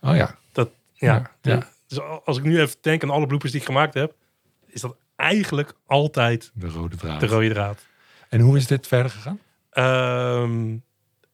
[0.00, 0.38] Oh ja.
[0.52, 1.68] Ja, Ja, ja.
[1.86, 4.14] Dus als ik nu even denk aan alle bloopers die ik gemaakt heb,
[4.66, 7.20] is dat eigenlijk altijd De rode draad.
[7.20, 7.86] de rode draad.
[8.28, 9.38] En hoe is dit verder gegaan?
[9.70, 10.68] Ehm,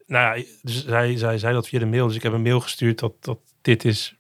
[0.07, 2.07] nou ja, dus zij, zij zei dat via de mail.
[2.07, 4.16] Dus ik heb een mail gestuurd dat, dat dit is.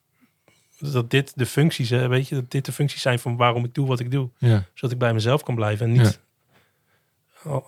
[0.79, 3.75] Dat dit de functies, hè, weet je, dat dit de functies zijn van waarom ik
[3.75, 4.31] doe wat ik doe.
[4.39, 4.65] Ja.
[4.75, 6.21] Zodat ik bij mezelf kan blijven en niet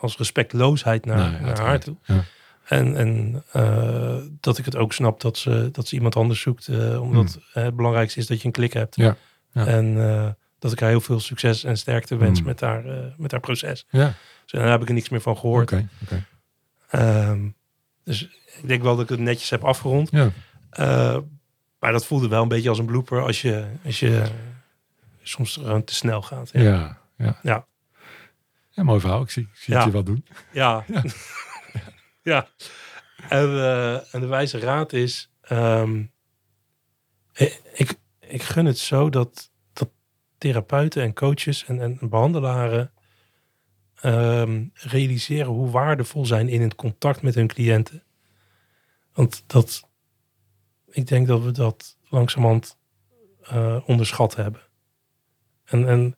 [0.01, 1.97] als respectloosheid naar, haar toe.
[2.05, 2.25] Ja.
[2.65, 6.69] En, en eh, dat ik het ook snap dat ze, dat ze iemand anders zoekt.
[6.69, 8.95] eh, omdat eh, het belangrijkste is dat je een klik hebt.
[8.95, 9.15] Hmm.
[9.53, 9.67] Ja.
[9.67, 10.29] En eh,
[10.59, 12.49] dat ik haar heel veel succes en sterkte wens Hmm.
[12.49, 12.85] met, haar,
[13.17, 13.87] met haar proces.
[13.91, 14.15] Ja.
[14.43, 15.73] Dus daar heb ik er niks meer van gehoord.
[15.73, 15.89] Oké.
[16.03, 16.25] Oké.
[16.91, 17.49] Ehm,
[18.05, 18.23] dus
[18.63, 20.11] ik denk wel dat ik het netjes heb afgerond.
[20.11, 20.31] Ja.
[21.79, 24.25] Maar dat voelde wel een beetje als een blooper als je, als je
[25.23, 26.51] soms gewoon te snel gaat.
[26.53, 26.63] Ja.
[26.63, 26.99] Ja.
[27.17, 27.39] Ja.
[27.43, 27.67] Ja.
[28.71, 29.23] Ja, mooi verhaal.
[29.23, 30.25] Ik zie, ik zie het je wel doen.
[30.53, 30.85] Ja.
[32.23, 32.49] ja.
[33.29, 35.31] En, eh, en de wijze raad is...
[35.41, 36.05] ehm,
[37.73, 39.91] ik, ik, gun het zo dat, dat
[40.39, 42.93] therapeuten en coaches en, en behandelaren...
[44.01, 48.03] ehm, realiseren hoe waardevol zijn in het contact met hun cliënten.
[49.13, 49.88] Want dat...
[50.91, 52.77] Ik denk dat we dat langzamerhand
[53.43, 54.61] eh, onderschat hebben.
[55.65, 56.17] En, en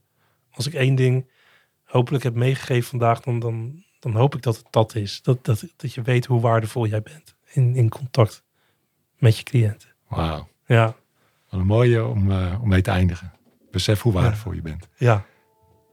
[0.51, 1.31] als ik één ding
[1.85, 5.23] hopelijk heb meegegeven vandaag, dan, dan, dan hoop ik dat het dat is.
[5.23, 8.43] Dat, dat, dat je weet hoe waardevol jij bent in, in contact
[9.19, 9.89] met je cliënten.
[10.09, 10.49] Wauw.
[10.67, 10.85] Ja,
[11.49, 13.33] Wat een mooie om, eh, om mee te eindigen.
[13.71, 14.89] Besef hoe waardevol je bent.
[14.97, 15.25] ja,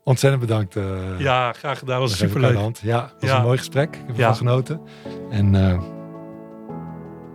[0.04, 0.76] Ontzettend bedankt.
[0.76, 2.00] eh ja graag gedaan.
[2.00, 2.78] was superleuk.
[2.82, 3.38] Ja, het was Ja.
[3.38, 3.96] een mooi gesprek.
[3.96, 4.34] Ik heb ervan Ja.
[4.34, 4.82] genoten.
[5.30, 5.54] En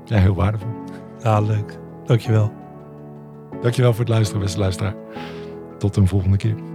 [0.05, 0.82] ja, heel waardevol.
[1.23, 1.79] Ja, leuk.
[2.05, 2.53] Dankjewel.
[3.61, 4.95] Dankjewel voor het luisteren, beste luisteraar.
[5.79, 6.72] Tot een volgende keer.